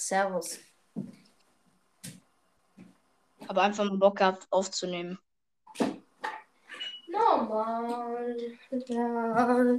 Servus. 0.00 0.58
Aber 3.46 3.62
einfach 3.62 3.84
mal 3.84 3.98
Bock 3.98 4.16
gehabt 4.16 4.46
aufzunehmen. 4.50 5.18
Normal. 7.06 8.36
Ja. 8.86 9.78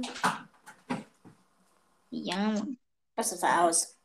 Ja. 2.10 2.62
Was 3.16 3.32
ist 3.32 3.42
da 3.42 3.66
aus? 3.66 3.98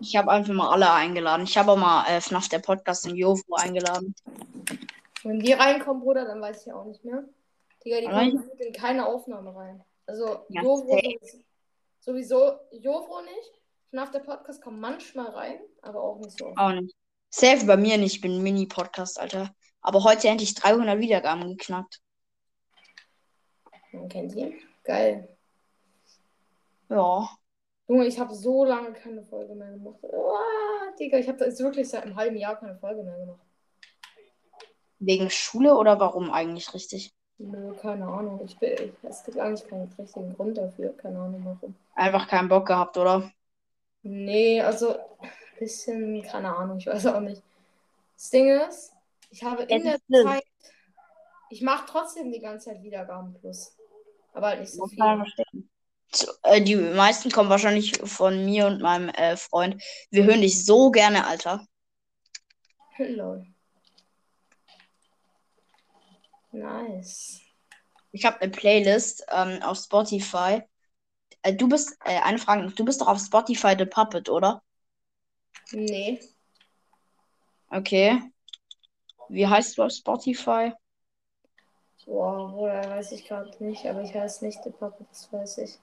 Ich 0.00 0.16
habe 0.16 0.30
einfach 0.30 0.52
mal 0.52 0.70
alle 0.70 0.92
eingeladen. 0.92 1.44
Ich 1.44 1.56
habe 1.56 1.72
auch 1.72 1.76
mal 1.76 2.06
äh, 2.08 2.20
FNAF 2.20 2.48
der 2.48 2.58
Podcast 2.58 3.06
in 3.06 3.16
Jovo 3.16 3.54
eingeladen. 3.54 4.14
Wenn 5.22 5.40
die 5.40 5.52
reinkommen, 5.52 6.02
Bruder, 6.02 6.26
dann 6.26 6.40
weiß 6.40 6.66
ich 6.66 6.72
auch 6.72 6.84
nicht 6.84 7.04
mehr. 7.04 7.24
Digga, 7.84 8.00
die 8.00 8.06
kommen 8.06 8.50
in 8.58 8.72
keine 8.72 9.06
Aufnahme 9.06 9.54
rein. 9.54 9.84
Also, 10.06 10.44
Ja, 10.48 10.62
safe. 10.62 11.44
sowieso, 12.00 12.58
Jovo 12.72 13.22
nicht. 13.22 13.52
FNAF 13.90 14.10
der 14.10 14.20
Podcast 14.20 14.62
kommt 14.62 14.80
manchmal 14.80 15.30
rein, 15.30 15.60
aber 15.82 16.02
auch 16.02 16.18
nicht 16.18 16.38
so. 16.38 16.52
Auch 16.56 16.72
nicht. 16.72 16.94
Safe 17.30 17.64
bei 17.66 17.76
mir 17.76 17.96
nicht. 17.96 18.16
Ich 18.16 18.20
bin 18.20 18.36
ein 18.36 18.42
Mini-Podcast, 18.42 19.18
Alter. 19.18 19.54
Aber 19.80 20.04
heute 20.04 20.28
endlich 20.28 20.54
300 20.54 20.98
Wiedergaben 20.98 21.48
geknackt. 21.56 22.00
Man 23.92 24.08
kennt 24.08 24.34
ihn. 24.34 24.54
Geil. 24.84 25.36
Ja. 26.88 27.28
Junge, 27.88 28.06
ich 28.06 28.18
habe 28.20 28.34
so 28.34 28.64
lange 28.64 28.92
keine 28.92 29.24
Folge 29.24 29.54
mehr 29.54 29.70
gemacht. 29.70 29.98
Ah, 30.04 30.92
Digga, 30.98 31.18
ich 31.18 31.28
habe 31.28 31.44
jetzt 31.44 31.60
wirklich 31.60 31.88
seit 31.88 32.04
einem 32.04 32.16
halben 32.16 32.36
Jahr 32.36 32.58
keine 32.58 32.76
Folge 32.78 33.02
mehr 33.02 33.16
gemacht. 33.18 33.40
Wegen 34.98 35.30
Schule 35.30 35.76
oder 35.76 35.98
warum 35.98 36.30
eigentlich 36.30 36.72
richtig? 36.74 37.12
Nö, 37.40 37.74
keine 37.74 38.06
Ahnung. 38.06 38.40
Ich 38.44 38.56
bin, 38.56 38.70
ich, 38.74 38.92
es 39.02 39.24
gibt 39.24 39.36
eigentlich 39.36 39.68
keinen 39.68 39.90
richtigen 39.98 40.32
Grund 40.36 40.56
dafür. 40.56 40.96
Keine 40.96 41.18
Ahnung 41.18 41.42
warum. 41.44 41.74
Einfach 41.94 42.26
keinen 42.26 42.48
Bock 42.48 42.66
gehabt, 42.66 42.96
oder? 42.96 43.30
Nee, 44.02 44.60
also 44.62 44.96
ein 44.98 45.30
bisschen, 45.58 46.22
keine 46.22 46.54
Ahnung, 46.56 46.78
ich 46.78 46.86
weiß 46.86 47.06
auch 47.06 47.20
nicht. 47.20 47.42
Das 48.16 48.30
Ding 48.30 48.48
ist, 48.68 48.92
ich 49.30 49.44
habe 49.44 49.64
in 49.64 49.84
der 49.84 49.98
schlimm. 50.08 50.26
Zeit, 50.26 50.44
ich 51.50 51.60
mache 51.62 51.84
trotzdem 51.86 52.32
die 52.32 52.40
ganze 52.40 52.70
Zeit 52.70 52.82
Wiedergaben 52.82 53.34
plus. 53.34 53.76
Aber 54.34 54.48
halt 54.48 54.60
nicht 54.60 54.74
so 54.74 54.86
viel. 54.86 55.22
Zu- 56.12 56.30
äh, 56.44 56.60
Die 56.62 56.76
meisten 56.76 57.30
kommen 57.32 57.50
wahrscheinlich 57.50 57.98
von 58.04 58.44
mir 58.44 58.66
und 58.66 58.80
meinem 58.80 59.08
äh, 59.10 59.36
Freund. 59.36 59.82
Wir 60.10 60.24
hören 60.24 60.40
dich 60.40 60.64
so 60.64 60.90
gerne, 60.92 61.26
Alter. 61.26 61.64
Lol. 63.16 63.44
Nice. 66.52 67.40
Ich 68.12 68.24
habe 68.24 68.40
eine 68.40 68.50
Playlist 68.50 69.24
ähm, 69.30 69.62
auf 69.62 69.78
Spotify. 69.78 70.62
Äh, 71.42 71.54
du 71.54 71.68
bist, 71.68 71.96
äh, 72.04 72.20
eine 72.20 72.38
Frage, 72.38 72.62
noch. 72.62 72.72
du 72.72 72.84
bist 72.84 73.00
doch 73.00 73.08
auf 73.08 73.20
Spotify 73.20 73.74
The 73.78 73.84
Puppet, 73.84 74.28
oder? 74.28 74.62
Nee. 75.72 76.20
Okay. 77.68 78.20
Wie 79.28 79.46
heißt 79.46 79.78
du 79.78 79.84
auf 79.84 79.92
Spotify? 79.92 80.72
Boah, 82.04 82.50
Bruder, 82.50 82.90
weiß 82.90 83.12
ich 83.12 83.24
gerade 83.26 83.52
nicht, 83.64 83.86
aber 83.86 84.02
ich 84.02 84.12
heiße 84.12 84.44
nicht 84.44 84.62
The 84.64 84.70
Puppet, 84.70 85.06
das 85.10 85.32
weiß 85.32 85.58
ich. 85.58 85.78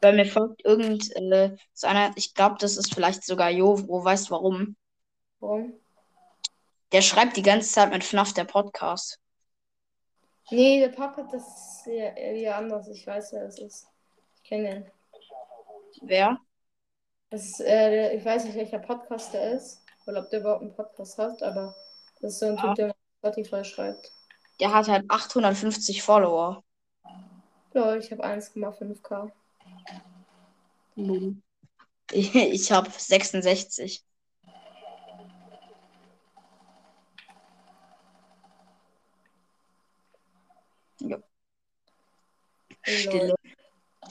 Weil 0.00 0.14
mir 0.14 0.26
folgt 0.26 0.64
irgend 0.64 1.14
äh, 1.16 1.56
so 1.74 1.86
einer, 1.86 2.12
ich 2.16 2.34
glaube, 2.34 2.56
das 2.58 2.76
ist 2.76 2.94
vielleicht 2.94 3.24
sogar 3.24 3.50
Jovro, 3.50 4.02
weißt 4.02 4.28
du 4.28 4.30
warum? 4.30 4.76
Warum? 5.40 5.74
Der 6.92 7.02
schreibt 7.02 7.36
die 7.36 7.42
ganze 7.42 7.70
Zeit 7.70 7.90
mit 7.90 8.04
FNAF 8.04 8.32
der 8.32 8.44
Podcast. 8.44 9.18
Nee, 10.50 10.84
The 10.84 10.94
Puppet, 10.94 11.26
das 11.32 11.42
ist 11.42 11.86
ja 11.86 12.16
irgendwie 12.16 12.48
anders. 12.48 12.88
Ich 12.88 13.06
weiß, 13.06 13.32
wer 13.32 13.44
das 13.44 13.58
ist. 13.58 13.88
Ich 14.36 14.42
kenne 14.44 14.68
den. 14.70 14.90
Wer? 16.02 16.38
Das 17.30 17.44
ist, 17.44 17.60
äh, 17.60 17.90
der- 17.90 18.14
ich 18.14 18.24
weiß 18.24 18.44
nicht, 18.44 18.54
welcher 18.56 18.78
Podcast 18.78 19.32
der 19.34 19.52
ist. 19.52 19.82
Oder 20.06 20.20
ob 20.20 20.30
der 20.30 20.40
überhaupt 20.40 20.62
einen 20.62 20.74
Podcast 20.74 21.18
hat, 21.18 21.42
aber 21.42 21.74
das 22.20 22.34
ist 22.34 22.38
so 22.38 22.46
ein 22.46 22.56
Ja. 22.56 22.62
Typ, 22.62 22.76
der 22.76 22.94
Spotify 23.18 23.64
schreibt. 23.64 24.12
Der 24.60 24.72
hat 24.72 24.86
halt 24.88 25.04
850 25.10 26.02
Follower. 26.02 26.62
Lol, 27.72 27.98
ich 27.98 28.10
habe 28.12 28.22
1,5k. 28.24 29.32
Ich, 32.12 32.34
ich 32.34 32.72
habe 32.72 32.88
66. 32.90 34.04
Ja. 41.00 41.18
Stille. 42.86 43.34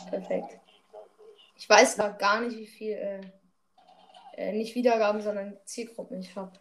Perfekt. 0.09 0.59
Ich 1.57 1.69
weiß 1.69 1.97
noch 1.97 2.17
gar 2.17 2.41
nicht, 2.41 2.57
wie 2.57 2.67
viel, 2.67 2.93
äh, 2.93 3.21
äh, 4.33 4.51
nicht 4.51 4.75
Wiedergaben, 4.75 5.21
sondern 5.21 5.57
Zielgruppen 5.65 6.19
ich 6.19 6.35
habe. 6.35 6.51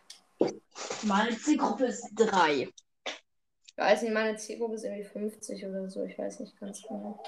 Meine 1.03 1.37
Zielgruppe 1.37 1.87
ist 1.87 2.11
3. 2.15 2.69
Ich 3.67 3.77
weiß 3.77 4.03
nicht, 4.03 4.15
meine 4.15 4.37
Zielgruppe 4.37 4.75
ist 4.75 4.85
irgendwie 4.85 5.05
50 5.05 5.67
oder 5.67 5.89
so. 5.91 6.05
Ich 6.05 6.17
weiß 6.17 6.41
nicht 6.41 6.59
ganz 6.61 6.83
genau. 6.83 7.23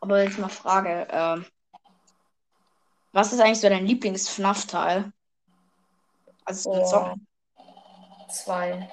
Aber 0.00 0.22
jetzt 0.22 0.38
mal 0.38 0.48
Frage. 0.48 1.06
ähm, 1.10 1.46
was 3.12 3.32
ist 3.32 3.40
eigentlich 3.40 3.60
so 3.60 3.68
dein 3.68 3.86
Lieblings-FNAF-Teil? 3.86 5.12
Also. 6.44 6.84
Zocken. 6.84 7.26
Zwei. 8.30 8.90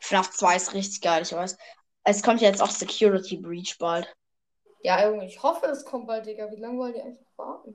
FNAF 0.00 0.30
2 0.30 0.56
ist 0.56 0.74
richtig 0.74 1.00
geil, 1.00 1.22
ich 1.22 1.32
weiß. 1.32 1.56
Es 2.04 2.22
kommt 2.22 2.40
ja 2.40 2.48
jetzt 2.48 2.62
auch 2.62 2.70
Security 2.70 3.36
Breach 3.38 3.76
bald. 3.78 4.14
Ja, 4.82 5.08
Junge, 5.08 5.26
ich 5.26 5.42
hoffe, 5.42 5.66
es 5.66 5.84
kommt 5.84 6.06
bald, 6.06 6.26
Digga. 6.26 6.50
Wie 6.50 6.60
lange 6.60 6.78
wollen 6.78 6.92
die 6.92 7.00
eigentlich 7.00 7.26
warten? 7.36 7.74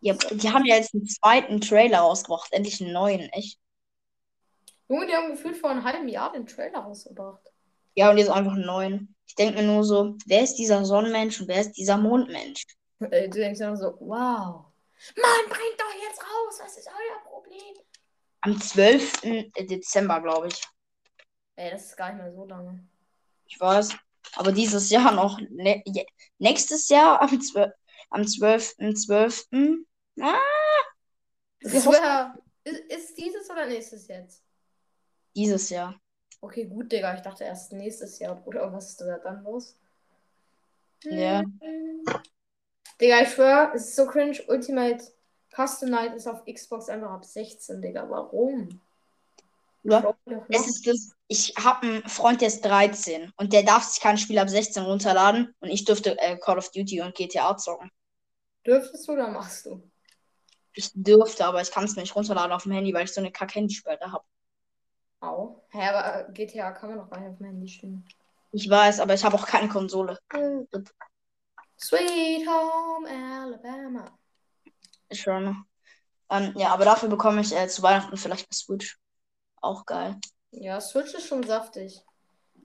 Ja, 0.00 0.14
die 0.14 0.50
haben 0.50 0.64
ja 0.64 0.76
jetzt 0.76 0.94
einen 0.94 1.06
zweiten 1.06 1.60
Trailer 1.60 2.00
rausgebracht, 2.00 2.52
endlich 2.52 2.80
einen 2.82 2.92
neuen, 2.92 3.28
echt. 3.30 3.58
Junge, 4.88 5.06
die 5.06 5.14
haben 5.14 5.30
gefühlt 5.30 5.56
vor 5.56 5.70
einem 5.70 5.84
halben 5.84 6.08
Jahr 6.08 6.32
den 6.32 6.46
Trailer 6.46 6.80
rausgebracht. 6.80 7.52
Ja, 7.94 8.10
und 8.10 8.18
jetzt 8.18 8.30
einfach 8.30 8.52
einen 8.52 8.66
neuen. 8.66 9.14
Ich 9.26 9.34
denke 9.34 9.60
mir 9.60 9.66
nur 9.66 9.84
so, 9.84 10.16
wer 10.26 10.42
ist 10.42 10.56
dieser 10.56 10.84
Sonnenmensch 10.84 11.40
und 11.40 11.48
wer 11.48 11.60
ist 11.60 11.72
dieser 11.72 11.96
Mondmensch? 11.96 12.64
Ey, 13.00 13.28
du 13.28 13.38
denkst 13.38 13.60
dann 13.60 13.76
so, 13.76 13.96
wow. 14.00 14.66
Mann, 15.16 15.48
bringt 15.48 15.78
doch 15.78 15.94
jetzt 16.02 16.20
raus, 16.20 16.60
was 16.62 16.76
ist 16.76 16.88
euer 16.88 17.30
Problem? 17.30 17.74
Am 18.42 18.60
12. 18.60 19.52
Dezember, 19.68 20.20
glaube 20.20 20.48
ich. 20.48 20.62
Ey, 21.56 21.70
das 21.70 21.86
ist 21.86 21.96
gar 21.96 22.12
nicht 22.12 22.22
mehr 22.22 22.32
so 22.32 22.44
lange. 22.44 22.86
Ich 23.46 23.58
weiß. 23.60 23.90
Aber 24.36 24.52
dieses 24.52 24.90
Jahr 24.90 25.12
noch. 25.12 25.38
Ne 25.50 25.82
nächstes 26.38 26.88
Jahr 26.88 27.20
am 27.22 27.40
12. 27.40 27.72
Am 28.10 28.22
12.12. 28.22 29.84
Ah, 30.20 30.34
Das 31.60 31.72
Wir 31.72 31.84
hoffen- 31.84 32.42
ist, 32.64 32.80
ist 32.92 33.18
dieses 33.18 33.48
oder 33.50 33.66
nächstes 33.66 34.06
jetzt? 34.08 34.42
dieses 35.34 35.68
Jahr. 35.70 35.94
Okay, 36.40 36.64
gut, 36.66 36.90
Digga. 36.92 37.14
Ich 37.14 37.20
dachte 37.22 37.44
erst 37.44 37.72
nächstes 37.72 38.18
Jahr. 38.18 38.40
Oder 38.46 38.72
was 38.72 38.90
ist 38.90 39.00
da 39.00 39.18
dann 39.18 39.42
los? 39.42 39.76
Ja. 41.04 41.42
Digga, 43.00 43.20
ich 43.22 43.28
schwör, 43.30 43.72
es 43.74 43.88
ist 43.88 43.96
so 43.96 44.06
cringe. 44.06 44.38
Ultimate 44.48 45.04
Custom 45.54 45.90
Night 45.90 46.14
ist 46.14 46.26
auf 46.26 46.44
Xbox 46.44 46.88
einfach 46.88 47.10
ab 47.10 47.24
16, 47.24 47.82
Digga. 47.82 48.08
Warum? 48.08 48.80
Doch 49.88 50.16
Es 50.48 50.66
ist 50.66 50.86
das, 50.86 51.12
ich 51.28 51.54
habe 51.56 51.86
einen 51.86 52.08
Freund, 52.08 52.40
der 52.40 52.48
ist 52.48 52.62
13 52.62 53.32
und 53.36 53.52
der 53.52 53.62
darf 53.62 53.84
sich 53.84 54.02
kein 54.02 54.18
Spiel 54.18 54.38
ab 54.38 54.48
16 54.48 54.82
runterladen 54.84 55.54
und 55.60 55.68
ich 55.68 55.84
dürfte 55.84 56.18
äh, 56.18 56.36
Call 56.38 56.58
of 56.58 56.70
Duty 56.70 57.02
und 57.02 57.14
GTA 57.14 57.56
zocken. 57.56 57.90
Dürftest 58.66 59.06
du 59.06 59.12
oder 59.12 59.28
machst 59.28 59.66
du? 59.66 59.82
Ich 60.72 60.90
dürfte, 60.94 61.46
aber 61.46 61.60
ich 61.62 61.70
kann 61.70 61.84
es 61.84 61.96
nicht 61.96 62.14
runterladen 62.14 62.52
auf 62.52 62.64
dem 62.64 62.72
Handy, 62.72 62.92
weil 62.92 63.04
ich 63.04 63.12
so 63.12 63.20
eine 63.20 63.30
Kack-Handysperre 63.30 64.12
habe. 64.12 64.24
Au. 65.20 65.62
Hä, 65.70 65.88
aber 65.88 66.32
GTA 66.32 66.72
kann 66.72 66.90
man 66.90 66.98
doch 66.98 67.08
gar 67.08 67.20
nicht 67.20 67.30
auf 67.30 67.38
dem 67.38 67.46
Handy 67.46 67.68
spielen. 67.68 68.04
Ich 68.52 68.68
weiß, 68.68 69.00
aber 69.00 69.14
ich 69.14 69.24
habe 69.24 69.36
auch 69.36 69.46
keine 69.46 69.68
Konsole. 69.68 70.18
Sweet 71.78 72.46
Home 72.46 73.08
Alabama. 73.08 74.18
Schon. 75.12 75.64
Ähm, 76.30 76.52
ja, 76.56 76.72
aber 76.72 76.84
dafür 76.84 77.08
bekomme 77.08 77.40
ich 77.40 77.54
äh, 77.54 77.68
zu 77.68 77.82
Weihnachten 77.82 78.16
vielleicht 78.16 78.46
eine 78.50 78.56
Switch. 78.56 78.98
Auch 79.66 79.84
geil. 79.84 80.16
Ja, 80.52 80.80
Switch 80.80 81.12
ist 81.14 81.26
schon 81.26 81.42
saftig. 81.42 82.00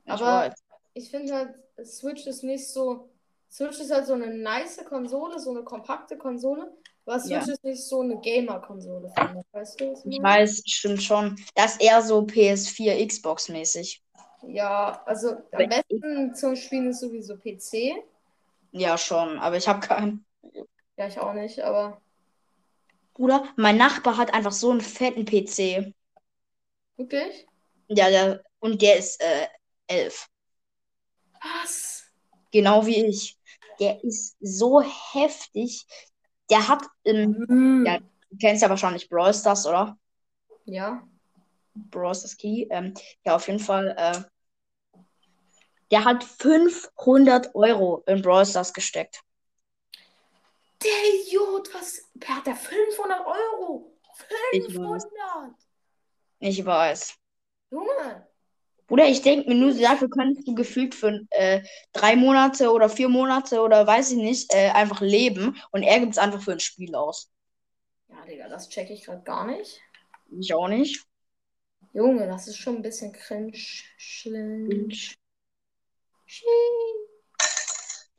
Ich 0.05 0.11
Aber 0.11 0.25
weiß. 0.25 0.53
ich 0.93 1.09
finde 1.09 1.33
halt, 1.33 1.55
Switch 1.83 2.27
ist 2.27 2.43
nicht 2.43 2.67
so. 2.67 3.09
Switch 3.49 3.79
ist 3.79 3.91
halt 3.91 4.05
so 4.05 4.13
eine 4.13 4.27
nice 4.27 4.83
Konsole, 4.85 5.39
so 5.39 5.49
eine 5.49 5.63
kompakte 5.63 6.17
Konsole. 6.17 6.71
Aber 7.05 7.19
Switch 7.19 7.47
Ja. 7.47 7.53
ist 7.53 7.63
nicht 7.63 7.83
so 7.83 8.01
eine 8.01 8.19
Gamer-Konsole, 8.19 9.11
finde 9.17 9.39
ich. 9.41 9.53
Weißt 9.53 9.79
du, 9.81 9.93
Ich 10.05 10.21
weiß, 10.21 10.61
stimmt 10.67 11.01
schon. 11.01 11.35
Das 11.55 11.73
ist 11.73 11.81
eher 11.81 12.01
so 12.03 12.19
PS4, 12.21 13.05
Xbox-mäßig. 13.07 14.01
Ja, 14.43 15.01
also 15.05 15.31
am 15.51 15.69
besten 15.69 16.35
zum 16.35 16.55
Spielen 16.55 16.89
ist 16.91 16.99
sowieso 17.01 17.35
PC. 17.35 18.03
Ja, 18.71 18.97
schon, 18.97 19.39
aber 19.39 19.57
ich 19.57 19.67
habe 19.67 19.79
keinen. 19.85 20.23
Ja, 20.97 21.07
ich 21.07 21.19
auch 21.19 21.33
nicht, 21.33 21.59
aber 21.61 21.99
Bruder, 23.13 23.43
mein 23.57 23.77
Nachbar 23.77 24.17
hat 24.17 24.33
einfach 24.33 24.51
so 24.53 24.69
einen 24.71 24.81
fetten 24.81 25.25
PC. 25.25 25.93
Wirklich? 27.01 27.47
Ja, 27.87 28.09
der, 28.09 28.43
und 28.59 28.81
der 28.81 28.97
ist 28.97 29.21
äh, 29.21 29.47
elf. 29.87 30.27
Was? 31.41 32.03
Genau 32.51 32.85
wie 32.85 33.05
ich. 33.05 33.37
Der 33.79 34.03
ist 34.03 34.37
so 34.39 34.81
heftig. 34.81 35.85
Der 36.49 36.67
hat 36.67 36.83
im. 37.03 37.45
Hm. 37.47 37.85
Ja, 37.85 37.99
du 37.99 38.37
kennst 38.39 38.61
ja 38.61 38.69
wahrscheinlich 38.69 39.09
Brawl 39.09 39.33
Stars, 39.33 39.65
oder? 39.65 39.97
Ja. 40.65 41.07
Brawl 41.73 42.13
Stars 42.13 42.37
Key. 42.37 42.67
Ähm, 42.69 42.93
ja, 43.25 43.35
auf 43.35 43.47
jeden 43.47 43.59
Fall. 43.59 43.95
Äh, 43.97 44.21
der 45.89 46.05
hat 46.05 46.23
500 46.23 47.53
Euro 47.55 48.03
in 48.05 48.21
Brawl 48.21 48.45
Stars 48.45 48.73
gesteckt. 48.73 49.21
Der 50.83 50.91
Idiot, 51.13 51.73
was? 51.73 52.09
Wer 52.13 52.37
hat 52.37 52.47
der 52.47 52.55
500 52.55 53.25
Euro? 53.25 53.91
Ich 54.53 54.63
weiß. 54.63 54.75
500! 54.75 55.70
Ich 56.41 56.65
weiß. 56.65 57.15
Junge! 57.69 58.27
Bruder, 58.87 59.07
ich 59.07 59.21
denke 59.21 59.47
mir 59.47 59.55
nur, 59.55 59.73
dafür 59.75 60.09
könntest 60.09 60.47
du 60.47 60.55
gefühlt 60.55 60.95
für 60.95 61.21
äh, 61.29 61.61
drei 61.93 62.15
Monate 62.15 62.71
oder 62.71 62.89
vier 62.89 63.09
Monate 63.09 63.61
oder 63.61 63.85
weiß 63.85 64.11
ich 64.11 64.17
nicht, 64.17 64.51
äh, 64.53 64.71
einfach 64.71 65.01
leben 65.01 65.55
und 65.71 65.83
er 65.83 65.99
gibt 65.99 66.13
es 66.13 66.17
einfach 66.17 66.41
für 66.41 66.53
ein 66.53 66.59
Spiel 66.59 66.95
aus. 66.95 67.31
Ja, 68.09 68.25
Digga, 68.25 68.49
das 68.49 68.69
check 68.69 68.89
ich 68.89 69.05
gerade 69.05 69.21
gar 69.21 69.45
nicht. 69.45 69.79
Ich 70.31 70.53
auch 70.53 70.67
nicht. 70.67 71.05
Junge, 71.93 72.25
das 72.25 72.47
ist 72.47 72.57
schon 72.57 72.77
ein 72.77 72.81
bisschen 72.81 73.13
cringe. 73.13 73.53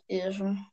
Ja, 0.07 0.33
schon. 0.33 0.65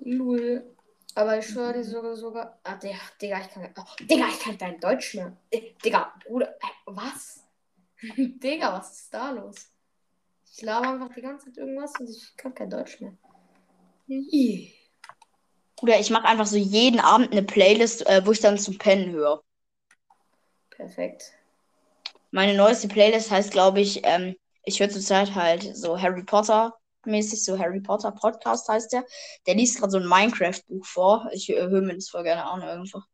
Lul. 0.00 0.75
Aber 1.16 1.38
ich 1.38 1.46
schwöre 1.46 1.72
dir 1.72 1.84
sogar, 1.84 2.14
sogar. 2.14 2.60
Ah, 2.62 2.76
Digga, 2.76 2.98
Digga, 3.20 3.40
ich 3.40 3.48
kann. 3.48 3.74
Oh, 3.78 4.04
Digga, 4.04 4.28
ich 4.28 4.38
kann 4.38 4.58
kein 4.58 4.78
Deutsch 4.78 5.14
mehr. 5.14 5.34
Äh, 5.50 5.72
Digga, 5.82 6.12
Bruder, 6.26 6.54
was? 6.84 7.42
Digga, 8.02 8.74
was 8.74 9.00
ist 9.00 9.14
da 9.14 9.30
los? 9.30 9.70
Ich 10.52 10.60
laber 10.60 10.90
einfach 10.90 11.14
die 11.14 11.22
ganze 11.22 11.46
Zeit 11.46 11.56
irgendwas 11.56 11.94
und 11.98 12.10
ich 12.10 12.36
kann 12.36 12.54
kein 12.54 12.68
Deutsch 12.68 13.00
mehr. 13.00 13.16
Ih. 14.08 14.74
Bruder, 15.76 15.98
ich 15.98 16.10
mache 16.10 16.26
einfach 16.26 16.44
so 16.44 16.58
jeden 16.58 17.00
Abend 17.00 17.32
eine 17.32 17.42
Playlist, 17.42 18.06
äh, 18.06 18.20
wo 18.26 18.32
ich 18.32 18.40
dann 18.40 18.58
zum 18.58 18.76
Pennen 18.76 19.12
höre. 19.12 19.42
Perfekt. 20.68 21.32
Meine 22.30 22.54
neueste 22.54 22.88
Playlist 22.88 23.30
heißt, 23.30 23.52
glaube 23.52 23.80
ich, 23.80 24.02
ähm, 24.04 24.36
ich 24.64 24.80
höre 24.80 24.90
zurzeit 24.90 25.34
halt 25.34 25.74
so 25.74 25.98
Harry 25.98 26.24
Potter 26.24 26.76
mäßig, 27.06 27.44
so 27.44 27.58
Harry 27.58 27.80
Potter 27.80 28.12
Podcast 28.12 28.68
heißt 28.68 28.92
der. 28.92 29.04
Der 29.46 29.54
liest 29.54 29.78
gerade 29.78 29.92
so 29.92 29.98
ein 29.98 30.06
Minecraft-Buch 30.06 30.84
vor. 30.84 31.28
Ich 31.32 31.48
äh, 31.50 31.60
höre 31.60 31.82
mir 31.82 31.94
das 31.94 32.08
voll 32.08 32.22
gerne 32.22 32.44
an 32.44 32.62
einfach. 32.62 33.06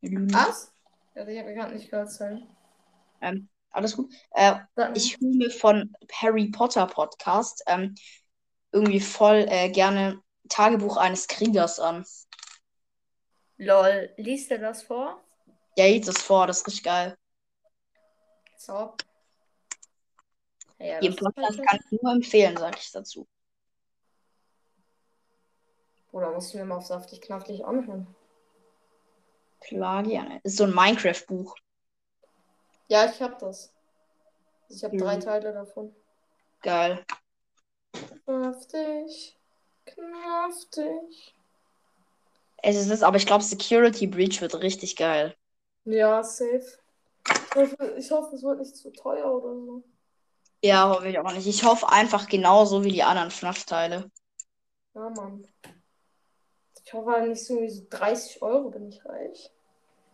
Was? 0.00 0.72
Ja, 1.14 1.26
ich 1.26 1.38
habe 1.38 1.54
gerade 1.54 1.74
nicht 1.74 1.90
gehört. 1.90 2.10
Sorry. 2.10 2.46
Ähm, 3.20 3.48
alles 3.70 3.96
gut. 3.96 4.12
Äh, 4.32 4.56
ich 4.94 5.18
höre 5.20 5.34
mir 5.34 5.50
von 5.50 5.92
Harry 6.12 6.48
Potter 6.50 6.86
Podcast 6.86 7.62
ähm, 7.66 7.94
irgendwie 8.72 9.00
voll 9.00 9.46
äh, 9.48 9.70
gerne 9.70 10.20
Tagebuch 10.48 10.96
eines 10.96 11.26
Kriegers 11.26 11.80
an. 11.80 12.04
Lol, 13.56 14.10
liest 14.16 14.50
er 14.50 14.58
das 14.58 14.82
vor? 14.82 15.20
Ja, 15.76 15.86
liest 15.86 16.08
das 16.08 16.22
vor, 16.22 16.46
das 16.46 16.58
ist 16.58 16.66
richtig 16.68 16.84
geil. 16.84 17.16
So. 18.56 18.94
Ja, 20.78 20.98
ist 20.98 21.18
Podcast 21.18 21.60
kann 21.62 21.80
ich 21.90 22.00
nur 22.02 22.12
empfehlen, 22.12 22.56
sage 22.56 22.78
ich 22.80 22.90
dazu. 22.92 23.26
Oder 26.12 26.30
musst 26.32 26.54
du 26.54 26.58
mir 26.58 26.64
mal 26.64 26.76
auf 26.76 26.86
saftig 26.86 27.20
knackig 27.20 27.64
anhören? 27.64 28.06
Klar, 29.60 30.02
gerne. 30.04 30.40
Ist 30.44 30.56
so 30.56 30.64
ein 30.64 30.74
Minecraft-Buch. 30.74 31.56
Ja, 32.88 33.04
ich 33.06 33.20
hab 33.20 33.38
das. 33.38 33.72
Ich 34.68 34.82
habe 34.84 34.94
Mhm. 34.94 35.00
drei 35.00 35.16
Teile 35.18 35.52
davon. 35.52 35.94
Geil. 36.62 37.04
Knaftig. 38.24 39.36
Knaftig. 39.84 41.34
Es 42.62 42.76
ist 42.76 42.90
es, 42.90 43.02
aber 43.02 43.16
ich 43.16 43.26
glaube, 43.26 43.44
Security 43.44 44.06
Breach 44.06 44.40
wird 44.40 44.54
richtig 44.60 44.96
geil. 44.96 45.36
Ja, 45.84 46.22
safe. 46.22 46.78
Ich 47.28 47.54
hoffe, 47.54 47.94
ich 47.96 48.10
hoffe, 48.10 48.34
es 48.36 48.42
wird 48.42 48.58
nicht 48.60 48.76
zu 48.76 48.90
teuer 48.90 49.32
oder 49.32 49.54
so. 49.54 49.84
Ja, 50.62 50.88
hoffe 50.90 51.08
ich 51.08 51.18
auch 51.18 51.32
nicht. 51.32 51.46
Ich 51.46 51.64
hoffe 51.64 51.88
einfach 51.88 52.28
genauso 52.28 52.84
wie 52.84 52.92
die 52.92 53.02
anderen 53.02 53.30
FNAF-Teile. 53.30 54.10
Ja, 54.94 55.10
Mann. 55.10 55.46
Ich 56.84 56.92
hoffe 56.92 57.10
halt 57.10 57.28
nicht 57.28 57.44
so 57.44 57.54
irgendwie 57.54 57.74
so 57.74 57.86
30 57.90 58.42
Euro 58.42 58.70
bin 58.70 58.88
ich 58.88 59.04
reich. 59.04 59.50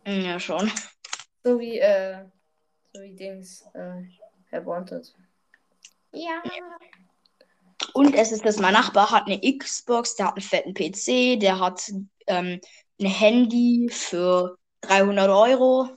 Hm, 0.04 0.24
Ja, 0.24 0.40
schon. 0.40 0.70
So 1.44 1.58
wie, 1.58 1.78
äh, 1.78 2.24
so 2.92 3.00
wie 3.02 3.14
Dings, 3.14 3.64
äh, 3.74 4.02
Herr 4.50 4.66
Wanted. 4.66 5.14
Ja. 6.12 6.42
Und 7.92 8.14
es 8.14 8.32
ist 8.32 8.44
das, 8.44 8.58
mein 8.58 8.72
Nachbar 8.72 9.10
hat 9.10 9.26
eine 9.26 9.40
Xbox, 9.58 10.16
der 10.16 10.26
hat 10.26 10.34
einen 10.36 10.42
fetten 10.42 10.74
PC, 10.74 11.38
der 11.38 11.58
hat 11.60 11.90
ähm, 12.26 12.60
ein 13.00 13.06
Handy 13.06 13.88
für 13.90 14.56
300 14.82 15.28
Euro. 15.30 15.88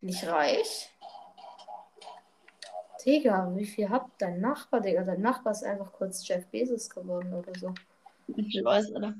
Nicht 0.00 0.26
reich? 0.26 0.90
Digga, 3.06 3.54
wie 3.54 3.66
viel 3.66 3.88
hat 3.88 4.06
dein 4.18 4.40
Nachbar, 4.40 4.80
Digga? 4.80 5.04
Dein 5.04 5.20
Nachbar 5.20 5.52
ist 5.52 5.62
einfach 5.64 5.92
kurz 5.92 6.26
Jeff 6.26 6.46
Bezos 6.48 6.90
geworden 6.90 7.32
oder 7.34 7.52
so. 7.58 7.74
Ich 8.36 8.64
weiß, 8.64 8.90
oder? 8.92 9.14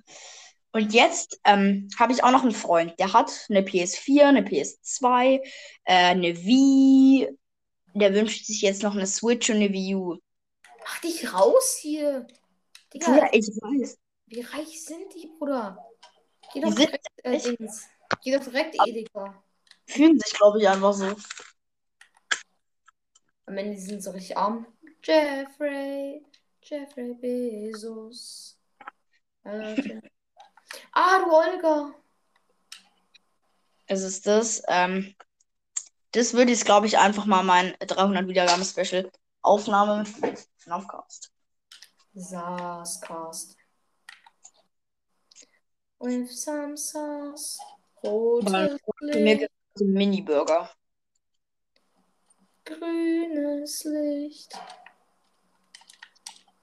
Und 0.72 0.92
jetzt 0.92 1.40
ähm, 1.44 1.88
habe 1.98 2.12
ich 2.12 2.24
auch 2.24 2.32
noch 2.32 2.42
einen 2.42 2.52
Freund, 2.52 2.98
der 2.98 3.12
hat 3.12 3.30
eine 3.48 3.62
PS4, 3.62 4.26
eine 4.26 4.42
PS2, 4.42 5.40
äh, 5.84 5.92
eine 5.94 6.36
Wii. 6.36 7.28
Der 7.94 8.12
wünscht 8.14 8.44
sich 8.46 8.60
jetzt 8.62 8.82
noch 8.82 8.94
eine 8.94 9.06
Switch 9.06 9.50
und 9.50 9.56
eine 9.56 9.72
Wii 9.72 9.94
U. 9.94 10.18
Mach 10.84 11.00
dich 11.00 11.32
raus 11.32 11.76
hier. 11.80 12.26
Digga, 12.92 13.06
Bruder, 13.06 13.28
ich 13.32 13.46
weiß. 13.48 13.98
wie 14.26 14.40
reich 14.40 14.84
sind 14.84 15.14
die, 15.14 15.28
Bruder? 15.38 15.78
Geh 16.52 16.60
Die 16.60 16.60
doch 16.60 16.70
sind 16.70 16.78
direkt, 16.78 17.08
äh. 17.22 17.40
Geh 18.22 18.36
doch 18.36 18.44
direkt 18.44 18.74
Edeka. 18.76 19.42
Fühlen 19.86 20.18
sich, 20.18 20.34
glaube 20.34 20.60
ich, 20.60 20.68
einfach 20.68 20.92
so. 20.92 21.14
Am 23.46 23.56
Ende 23.58 23.78
sind 23.78 24.02
so 24.02 24.10
richtig 24.10 24.36
arm. 24.36 24.66
Jeffrey, 25.02 26.24
Jeffrey 26.62 27.14
Bezos. 27.14 28.58
Äh, 29.44 30.00
ah, 30.92 31.18
du 31.18 31.32
Olga. 31.32 31.94
Es 33.86 34.02
ist 34.02 34.26
das. 34.26 34.62
Ähm, 34.68 35.14
das 36.12 36.32
würde 36.32 36.52
jetzt, 36.52 36.64
glaube 36.64 36.86
ich, 36.86 36.96
einfach 36.98 37.26
mal 37.26 37.42
mein 37.42 37.74
300 37.80 38.26
Wiedergaben 38.28 38.64
Special 38.64 39.10
Aufnahme 39.42 40.04
mit 40.22 40.48
FNAFcast. 40.58 41.30
Saascast. 42.14 43.56
With 45.98 46.30
some 46.30 46.76
sauce. 46.76 47.58
Rotes 48.02 48.80
Mir 49.00 49.36
gibt 49.36 49.52
es 49.74 49.82
Mini-Burger. 49.82 50.70
Grünes 52.64 53.84
Licht. 53.84 54.54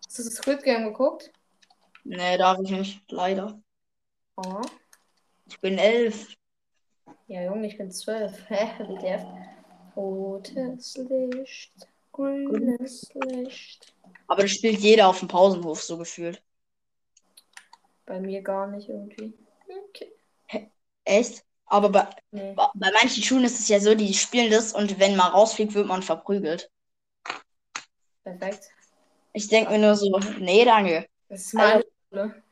Hast 0.05 0.20
du 0.20 0.24
das 0.24 0.34
Squid 0.36 0.63
Game 0.63 0.86
geguckt? 0.86 1.31
Nee, 2.03 2.38
darf 2.38 2.60
ich 2.63 2.72
nicht. 2.72 3.12
Leider. 3.12 3.62
Oh. 4.36 4.62
Ich 5.46 5.60
bin 5.60 5.77
elf. 5.77 6.36
Ja, 7.27 7.43
Junge, 7.43 7.67
ich 7.67 7.77
bin 7.77 7.91
zwölf. 7.91 8.34
Hä, 8.50 8.72
WTF. 8.79 9.25
Rotes 9.96 10.98
Licht, 10.98 11.88
grünes 12.12 13.13
Licht. 13.13 13.93
Aber 14.27 14.43
das 14.43 14.51
spielt 14.51 14.79
jeder 14.79 15.08
auf 15.08 15.20
dem 15.20 15.27
Pausenhof 15.27 15.84
so 15.84 15.98
gefühlt. 15.98 16.41
Bei 18.05 18.20
mir 18.20 18.41
gar 18.41 18.67
nicht 18.67 18.89
irgendwie. 18.89 19.34
Okay. 19.89 20.12
Echt? 21.03 21.43
Aber 21.71 21.87
bei, 21.87 22.05
Nee. 22.31 22.53
bei 22.53 22.91
manchen 22.91 23.23
Schulen 23.23 23.45
ist 23.45 23.57
es 23.57 23.69
ja 23.69 23.79
so, 23.79 23.95
die 23.95 24.13
spielen 24.13 24.51
das 24.51 24.73
und 24.73 24.99
wenn 24.99 25.15
man 25.15 25.31
rausfliegt, 25.31 25.73
wird 25.73 25.87
man 25.87 26.03
verprügelt. 26.03 26.69
Perfekt. 28.25 28.69
Ich 29.31 29.47
denke 29.47 29.71
mir 29.71 29.79
nur 29.79 29.95
so, 29.95 30.19
nee, 30.39 30.65
danke. 30.65 31.07
Das 31.29 31.45
ist 31.45 31.53
meine 31.53 31.85
Schule. 32.09 32.43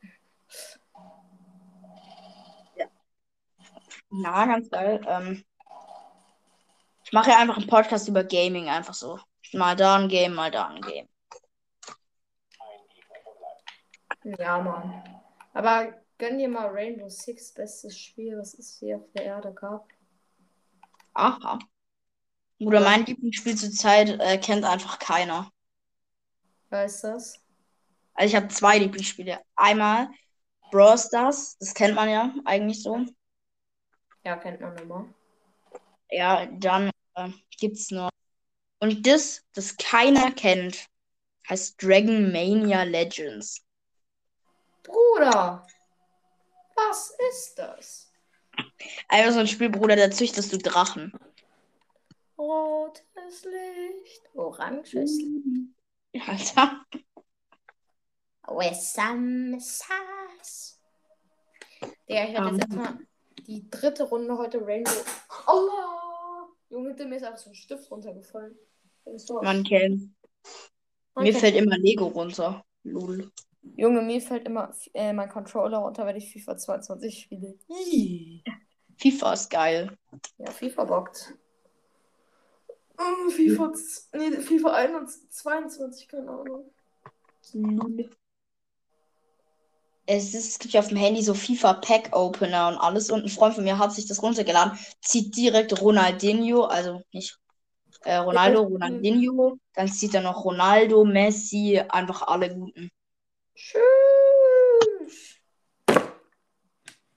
Na, 4.09 4.45
ganz 4.45 4.69
geil. 4.69 5.01
Ähm, 5.05 5.43
ich 7.03 7.11
mache 7.11 7.31
ja 7.31 7.39
einfach 7.39 7.57
einen 7.57 7.67
Podcast 7.67 8.07
über 8.07 8.23
Gaming, 8.23 8.69
einfach 8.69 8.93
so. 8.93 9.19
Mal 9.51 9.75
da 9.75 9.97
ein 9.97 10.07
Game, 10.07 10.33
mal 10.33 10.49
da 10.49 10.67
ein 10.67 10.81
Game. 10.81 11.09
Ja, 14.23 14.59
Mann. 14.59 15.03
Aber 15.53 15.93
gönn 16.19 16.37
dir 16.37 16.49
mal 16.49 16.67
Rainbow 16.67 17.09
Six, 17.09 17.53
bestes 17.53 17.97
Spiel, 17.97 18.37
was 18.37 18.53
es 18.53 18.77
hier 18.77 18.97
auf 18.97 19.11
der 19.15 19.23
Erde 19.23 19.51
gab. 19.53 19.87
Aha. 21.13 21.57
Oder 22.59 22.81
mein 22.81 23.05
Lieblingsspiel 23.05 23.55
zurzeit 23.55 24.19
äh, 24.19 24.37
kennt 24.37 24.65
einfach 24.65 24.99
keiner. 24.99 25.49
Weißt 26.69 27.03
du 27.03 27.07
das? 27.07 27.39
Also 28.13 28.29
ich 28.29 28.35
habe 28.35 28.49
zwei 28.49 28.77
Lieblingsspiele. 28.77 29.39
Einmal 29.55 30.09
Brawl 30.71 30.97
Stars, 30.97 31.57
das 31.57 31.73
kennt 31.73 31.95
man 31.95 32.09
ja 32.09 32.33
eigentlich 32.45 32.83
so. 32.83 33.05
Ja, 34.23 34.35
kennt 34.35 34.59
man 34.59 34.77
immer. 34.77 35.07
Ja, 36.11 36.45
dann 36.45 36.91
äh, 37.15 37.29
gibt's 37.57 37.91
noch. 37.91 38.09
Und 38.79 39.07
das, 39.07 39.41
das 39.53 39.77
keiner 39.77 40.31
kennt, 40.31 40.85
heißt 41.49 41.81
Dragon 41.81 42.31
Mania 42.31 42.83
Legends. 42.83 43.61
Bruder, 44.83 45.65
was 46.87 47.15
ist 47.31 47.55
das? 47.59 48.11
Einfach 49.07 49.33
so 49.33 49.39
ein 49.39 49.47
Spiel, 49.47 49.69
Bruder, 49.69 49.95
da 49.95 50.09
züchtest 50.11 50.51
du 50.53 50.57
Drachen. 50.57 51.13
Rotes 52.37 53.45
Licht, 53.45 54.21
oranges 54.33 54.93
Licht. 54.93 55.25
Alter. 56.27 56.85
Sauce. 59.59 60.79
Digga, 62.07 62.25
ich 62.25 62.33
werde 62.33 62.55
jetzt 62.55 62.63
Ähm. 62.63 62.79
erstmal 62.79 62.97
die 63.45 63.69
dritte 63.69 64.03
Runde 64.03 64.37
heute 64.37 64.65
Rainbow. 64.65 64.91
Allah! 65.45 66.47
Junge, 66.69 66.93
mir 67.05 67.15
ist 67.17 67.23
einfach 67.23 67.39
so 67.39 67.49
ein 67.49 67.55
Stift 67.55 67.89
runtergefallen. 67.89 68.57
Man 69.41 69.63
kennt. 69.63 70.13
Mir 71.15 71.33
fällt 71.33 71.55
immer 71.55 71.77
Lego 71.77 72.07
runter. 72.07 72.63
Lul. 72.83 73.31
Junge, 73.61 74.01
mir 74.01 74.21
fällt 74.21 74.45
immer 74.47 74.73
äh, 74.93 75.13
mein 75.13 75.29
Controller 75.29 75.79
runter, 75.79 76.05
wenn 76.05 76.15
ich 76.15 76.31
FIFA 76.31 76.57
22 76.57 77.19
spiele. 77.21 77.57
FIFA 78.97 79.33
ist 79.33 79.49
geil. 79.49 79.97
Ja, 80.37 80.51
FIFA 80.51 80.83
bockt. 80.85 81.33
Mm, 82.97 83.29
FIFA, 83.29 83.73
z- 83.73 84.09
nee, 84.13 84.31
FIFA 84.31 84.73
21, 84.73 85.29
22, 85.29 86.07
keine 86.07 86.29
Ahnung. 86.29 86.71
Es, 90.05 90.33
ist, 90.33 90.49
es 90.49 90.59
gibt 90.59 90.73
ja 90.73 90.79
auf 90.81 90.87
dem 90.87 90.97
Handy 90.97 91.21
so 91.21 91.33
FIFA 91.33 91.73
Pack 91.75 92.09
Opener 92.15 92.67
und 92.69 92.77
alles. 92.77 93.11
Und 93.11 93.23
ein 93.23 93.29
Freund 93.29 93.55
von 93.55 93.63
mir 93.63 93.77
hat 93.77 93.93
sich 93.93 94.07
das 94.07 94.21
runtergeladen, 94.23 94.77
zieht 95.01 95.37
direkt 95.37 95.79
Ronaldinho, 95.81 96.63
also 96.65 97.01
nicht 97.13 97.37
äh, 98.01 98.15
Ronaldo. 98.15 98.63
Ronaldinho. 98.63 99.57
Dann 99.75 99.87
zieht 99.87 100.13
er 100.15 100.21
noch 100.21 100.43
Ronaldo, 100.43 101.05
Messi, 101.05 101.79
einfach 101.89 102.23
alle 102.23 102.53
guten. 102.53 102.89
Tschüss. 103.59 105.37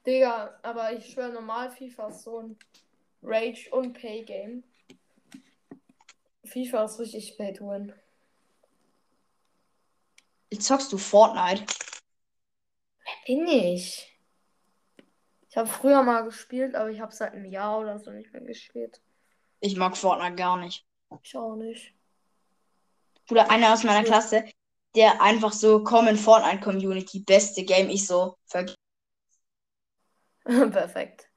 Digga, 0.04 0.58
aber 0.62 0.92
ich 0.92 1.12
schwöre, 1.12 1.32
normal 1.32 1.70
FIFA 1.70 2.08
ist 2.08 2.24
so 2.24 2.40
ein 2.40 2.58
Rage- 3.22 3.70
und 3.70 3.92
Pay-Game. 3.92 4.64
FIFA 6.44 6.84
ist 6.84 6.98
richtig 6.98 7.36
to 7.36 7.68
win. 7.68 7.92
Jetzt 10.50 10.66
zockst 10.66 10.92
du 10.92 10.98
Fortnite. 10.98 11.64
Bin 13.24 13.46
ich. 13.46 14.18
Ich 15.48 15.56
habe 15.56 15.68
früher 15.68 16.02
mal 16.02 16.24
gespielt, 16.24 16.74
aber 16.74 16.90
ich 16.90 17.00
habe 17.00 17.14
seit 17.14 17.34
einem 17.34 17.44
Jahr 17.44 17.78
oder 17.78 18.00
so 18.00 18.10
nicht 18.10 18.32
mehr 18.32 18.42
gespielt. 18.42 19.00
Ich 19.60 19.76
mag 19.76 19.96
Fortnite 19.96 20.34
gar 20.34 20.56
nicht. 20.56 20.84
Ich 21.22 21.36
auch 21.36 21.54
nicht. 21.54 21.94
Bruder, 23.28 23.48
einer 23.48 23.72
aus 23.72 23.84
meiner 23.84 24.02
Klasse, 24.02 24.44
der 24.94 25.20
einfach 25.22 25.52
so, 25.52 25.82
komm 25.82 26.08
in 26.08 26.16
Fortnite 26.16 26.60
Community, 26.60 27.20
beste 27.20 27.64
Game. 27.64 27.88
Ich 27.88 28.06
so. 28.06 28.36
Perfekt. 30.44 31.28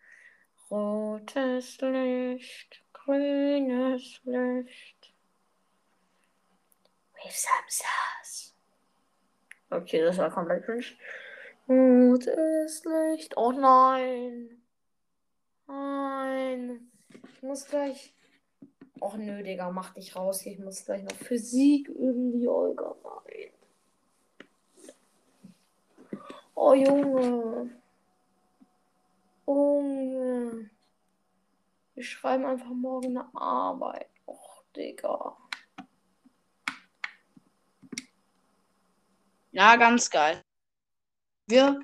Rotes 0.70 1.78
Licht, 1.80 2.84
grünes 2.92 4.20
Licht. 4.24 5.14
With 7.24 7.34
some 7.34 7.70
sauce. 7.70 8.56
Okay, 9.70 10.02
das 10.02 10.18
war 10.18 10.32
komplett 10.32 10.66
cringe. 10.66 10.86
Rotes 11.68 12.84
Licht. 12.84 13.38
Oh 13.38 13.52
nein. 13.52 14.62
Nein. 15.68 16.92
Ich 17.34 17.42
muss 17.42 17.66
gleich. 17.66 18.15
Och 19.00 19.18
nö, 19.20 19.44
Digga, 19.44 19.72
mach 19.72 19.94
dich 19.94 20.16
raus. 20.16 20.42
hier. 20.42 20.54
Ich 20.54 20.60
muss 20.60 20.86
gleich 20.86 21.04
noch 21.04 21.16
Physik 21.18 21.90
üben, 21.90 22.32
die 22.32 22.48
Olga. 22.48 22.96
Nein. 23.04 23.52
Oh 26.56 26.74
Junge. 26.74 27.70
Junge. 29.46 30.70
Wir 31.94 32.04
schreiben 32.04 32.46
einfach 32.46 32.70
morgen 32.70 33.18
eine 33.18 33.36
Arbeit. 33.36 34.10
Och, 34.26 34.64
Digga. 34.76 35.38
Ja, 39.52 39.76
ganz 39.78 40.10
geil. 40.10 40.42
Wir, 41.48 41.80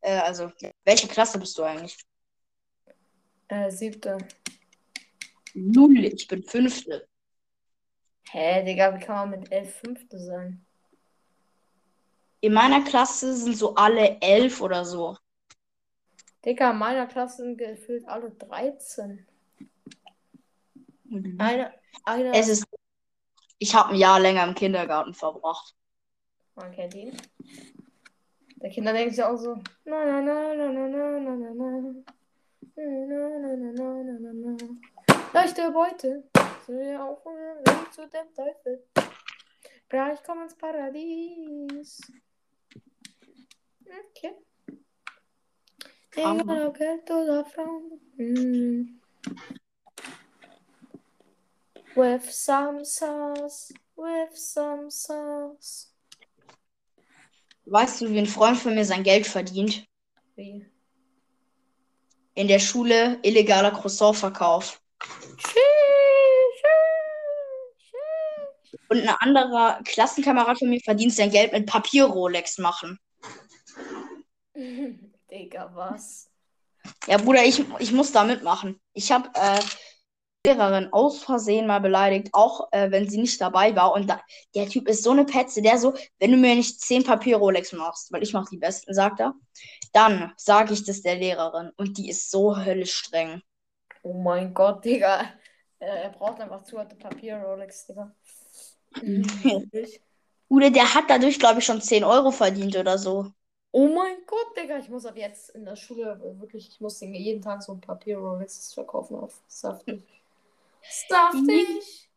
äh, 0.00 0.18
also, 0.18 0.52
welche 0.84 1.08
Klasse 1.08 1.38
bist 1.38 1.58
du 1.58 1.62
eigentlich? 1.64 1.96
Äh, 3.48 3.70
siebte. 3.70 4.18
Null, 5.54 6.04
ich 6.04 6.26
bin 6.28 6.42
fünfte. 6.42 7.06
Hä, 8.30 8.62
Digga, 8.64 8.94
wie 8.94 9.00
kann 9.04 9.30
man 9.30 9.40
mit 9.40 9.52
elf 9.52 9.74
Fünfte 9.76 10.18
sein? 10.18 10.64
In 12.40 12.54
meiner 12.54 12.82
Klasse 12.82 13.34
sind 13.36 13.56
so 13.56 13.74
alle 13.74 14.18
elf 14.20 14.60
oder 14.60 14.84
so. 14.84 15.16
Digga, 16.44 16.70
in 16.70 16.78
meiner 16.78 17.06
Klasse 17.06 17.42
sind 17.42 17.58
gefühlt 17.58 18.04
alle 18.08 18.30
13. 18.30 19.26
Eine, 21.38 21.72
eine, 22.04 22.32
Es 22.34 22.48
ist, 22.48 22.64
ich 23.58 23.74
habe 23.74 23.90
ein 23.90 23.96
Jahr 23.96 24.18
länger 24.18 24.44
im 24.44 24.54
Kindergarten 24.54 25.12
verbracht. 25.14 25.74
man 26.54 26.72
kennt 26.72 26.94
ihn. 26.94 27.16
Der 28.56 28.70
Kinder 28.70 28.92
denken 28.92 29.14
sich 29.14 29.22
auch 29.22 29.36
so, 29.36 29.56
na 29.84 30.04
na 30.04 30.20
na 30.22 30.54
na 30.54 30.72
na 30.72 30.88
na 30.88 31.18
na 31.18 31.54
na. 31.54 31.94
Na, 32.74 32.84
na, 33.06 33.38
na, 33.38 33.56
na, 33.56 33.72
na, 33.72 34.02
na, 34.02 34.32
na, 34.32 34.32
na. 34.32 34.91
Leichte 35.32 35.70
Beute. 35.70 36.24
So 36.66 36.72
ja 36.74 37.08
Weg 37.08 37.92
zu 37.92 38.06
dem 38.06 38.34
Teufel. 38.34 38.84
Gleich 39.88 40.18
komm 40.24 40.42
ins 40.42 40.54
Paradies. 40.56 42.00
Okay. 44.10 44.34
Egal 46.14 46.66
ob 46.66 46.76
Geld 46.76 47.10
oder 47.10 47.44
Frauen. 47.46 48.00
Mm. 48.16 49.00
With 51.94 52.30
some 52.30 52.84
sauce, 52.84 53.72
with 53.96 54.34
some 54.34 54.90
sauce. 54.90 55.94
Weißt 57.64 58.02
du, 58.02 58.10
wie 58.10 58.18
ein 58.18 58.26
Freund 58.26 58.58
von 58.58 58.74
mir 58.74 58.84
sein 58.84 59.02
Geld 59.02 59.26
verdient? 59.26 59.86
Wie? 60.36 60.66
In 62.34 62.48
der 62.48 62.58
Schule 62.58 63.18
illegaler 63.22 63.70
Croissant-Verkauf. 63.70 64.81
Und 68.88 69.00
ein 69.00 69.08
anderer 69.20 69.80
Klassenkamerad 69.84 70.58
von 70.58 70.68
mir 70.68 70.80
verdient 70.80 71.14
sein 71.14 71.30
Geld 71.30 71.52
mit 71.52 71.66
Papier-Rolex 71.66 72.58
machen. 72.58 72.98
Digga, 75.30 75.70
was? 75.74 76.28
Ja, 77.06 77.16
Bruder, 77.16 77.44
ich, 77.44 77.64
ich 77.78 77.92
muss 77.92 78.12
da 78.12 78.24
mitmachen. 78.24 78.78
Ich 78.92 79.10
habe 79.10 79.30
äh, 79.34 79.60
Lehrerin 80.44 80.92
aus 80.92 81.22
Versehen 81.22 81.66
mal 81.66 81.80
beleidigt, 81.80 82.28
auch 82.32 82.68
äh, 82.72 82.90
wenn 82.90 83.08
sie 83.08 83.18
nicht 83.20 83.40
dabei 83.40 83.74
war. 83.76 83.92
Und 83.92 84.10
da, 84.10 84.20
der 84.54 84.68
Typ 84.68 84.88
ist 84.88 85.04
so 85.04 85.12
eine 85.12 85.24
Petze, 85.24 85.62
der 85.62 85.78
so, 85.78 85.94
wenn 86.18 86.32
du 86.32 86.36
mir 86.36 86.54
nicht 86.54 86.80
zehn 86.80 87.04
Papier-Rolex 87.04 87.72
machst, 87.72 88.12
weil 88.12 88.22
ich 88.22 88.32
mache 88.32 88.50
die 88.50 88.58
besten, 88.58 88.92
sagt 88.92 89.20
er, 89.20 89.34
dann 89.92 90.32
sage 90.36 90.74
ich 90.74 90.84
das 90.84 91.02
der 91.02 91.16
Lehrerin. 91.16 91.70
Und 91.76 91.96
die 91.96 92.10
ist 92.10 92.30
so 92.30 92.56
höllisch 92.56 92.94
streng. 92.94 93.42
Oh 94.02 94.14
mein 94.14 94.52
Gott, 94.52 94.84
Digga. 94.84 95.32
Er, 95.78 96.04
er 96.04 96.10
braucht 96.10 96.40
einfach 96.40 96.62
zu 96.62 96.78
harte 96.78 96.96
Papier-Rolex, 96.96 97.86
Digga. 97.86 98.14
Mhm. 99.00 99.70
Bruder, 100.48 100.70
der 100.70 100.94
hat 100.94 101.04
dadurch, 101.08 101.38
glaube 101.38 101.60
ich, 101.60 101.64
schon 101.64 101.80
10 101.80 102.04
Euro 102.04 102.30
verdient 102.30 102.76
oder 102.76 102.98
so. 102.98 103.32
Oh 103.70 103.88
mein 103.88 104.16
Gott, 104.26 104.56
Digga, 104.56 104.78
ich 104.78 104.90
muss 104.90 105.06
ab 105.06 105.16
jetzt 105.16 105.50
in 105.50 105.64
der 105.64 105.76
Schule 105.76 106.20
äh, 106.22 106.40
wirklich, 106.40 106.68
ich 106.68 106.80
muss 106.80 106.98
den 106.98 107.14
jeden 107.14 107.40
Tag 107.40 107.62
so 107.62 107.72
ein 107.72 107.80
Papier-Rolex 107.80 108.74
verkaufen 108.74 109.16
auf 109.16 109.42
saftig. 109.46 110.02
Saftig! 110.82 112.10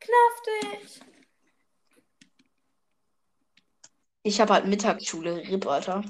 Knaftig! 0.00 1.00
Ich 4.22 4.40
habe 4.40 4.52
halt 4.52 4.66
Mittagsschule, 4.66 5.36
RIP, 5.36 5.66
Alter. 5.66 6.02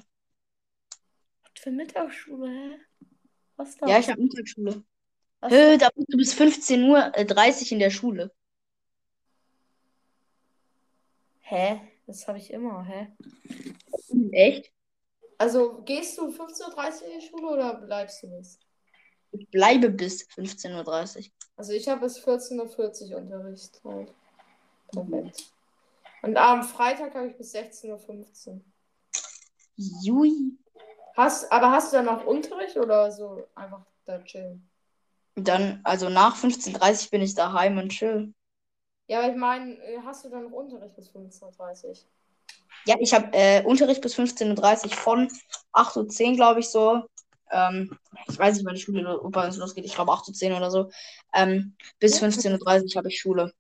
Was 1.43 1.63
für 1.63 1.71
Mittagsschule, 1.71 2.49
hä? 2.49 2.79
Was 3.57 3.77
da? 3.77 3.87
Ja, 3.87 3.99
ich 3.99 4.09
habe 4.09 4.23
Mittagsschule. 4.23 4.83
Was 5.41 5.53
Hö, 5.53 5.79
da 5.79 5.89
bist 5.95 6.13
du 6.13 6.17
bis 6.17 6.35
15 6.35 6.85
Uhr 6.85 7.13
äh, 7.15 7.25
30 7.25 7.73
in 7.73 7.79
der 7.79 7.91
Schule. 7.91 8.31
Hä? 11.41 11.81
Das 12.07 12.29
habe 12.29 12.39
ich 12.39 12.53
immer, 12.53 12.85
hä? 12.85 13.09
Echt? 14.33 14.71
Also 15.39 15.81
gehst 15.83 16.19
du 16.19 16.29
15.30 16.29 17.03
Uhr 17.03 17.13
in 17.13 17.21
die 17.21 17.27
Schule 17.27 17.49
oder 17.49 17.75
bleibst 17.75 18.23
du 18.23 18.29
nicht? 18.29 18.59
Ich 19.33 19.49
bleibe 19.49 19.89
bis 19.91 20.29
15.30 20.29 21.19
Uhr. 21.19 21.25
Also 21.57 21.73
ich 21.73 21.89
habe 21.89 22.03
bis 22.03 22.19
14.40 22.19 23.11
Uhr 23.11 23.19
Unterricht 23.19 23.81
halt. 23.85 24.13
Perfekt. 24.93 25.53
Und 26.23 26.37
am 26.37 26.63
Freitag 26.65 27.15
habe 27.15 27.29
ich 27.29 27.37
bis 27.37 27.55
16.15 27.55 28.49
Uhr. 28.49 28.61
Jui. 29.77 30.59
Hast, 31.17 31.51
aber 31.51 31.71
hast 31.71 31.93
du 31.93 31.97
dann 31.97 32.09
auch 32.09 32.27
Unterricht 32.27 32.77
oder 32.77 33.11
so 33.11 33.49
einfach 33.55 33.87
da 34.05 34.23
chillen? 34.23 34.70
Dann, 35.45 35.81
also 35.85 36.09
nach 36.09 36.37
15.30 36.37 37.05
Uhr 37.05 37.11
bin 37.11 37.23
ich 37.23 37.35
daheim 37.35 37.79
und 37.79 37.91
chill. 37.91 38.33
Ja, 39.09 39.21
aber 39.21 39.31
ich 39.31 39.37
meine, 39.37 39.75
äh, 39.83 39.99
hast 40.05 40.25
du 40.25 40.29
dann 40.29 40.45
noch 40.45 40.53
Unterricht 40.53 40.95
bis 40.97 41.11
15.30 41.11 41.89
Uhr? 41.89 41.95
Ja, 42.87 42.97
ich 43.01 43.13
habe 43.13 43.29
äh, 43.33 43.63
Unterricht 43.65 44.01
bis 44.01 44.17
15.30 44.17 44.85
Uhr 44.85 44.91
von 44.91 45.29
8.10 45.73 46.31
Uhr, 46.31 46.37
glaube 46.37 46.61
ich, 46.61 46.69
so. 46.69 47.03
Ähm, 47.51 47.99
ich 48.29 48.39
weiß 48.39 48.57
nicht, 48.57 48.67
wann 48.67 48.75
die 48.75 48.81
Schule 48.81 49.21
bei 49.25 49.47
uns 49.47 49.57
losgeht. 49.57 49.85
Ich 49.85 49.95
glaube 49.95 50.13
8.10 50.13 50.51
Uhr 50.53 50.57
oder 50.59 50.71
so. 50.71 50.91
Ähm, 51.35 51.75
bis 51.99 52.21
Ja. 52.21 52.29
15.30 52.29 52.95
Uhr 52.95 52.97
habe 52.97 53.09
ich 53.09 53.21
Schule. 53.21 53.53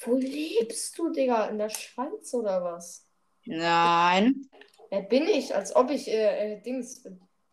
Wo 0.00 0.16
lebst 0.16 0.96
du, 0.98 1.10
Digga? 1.10 1.46
In 1.46 1.58
der 1.58 1.70
Schweiz 1.70 2.32
oder 2.34 2.62
was? 2.62 3.06
Nein. 3.46 4.48
Wer 4.90 5.02
bin 5.02 5.26
ich? 5.28 5.54
Als 5.54 5.74
ob 5.74 5.90
ich, 5.90 6.08
äh, 6.08 6.54
äh, 6.54 6.60
Dings, 6.62 7.04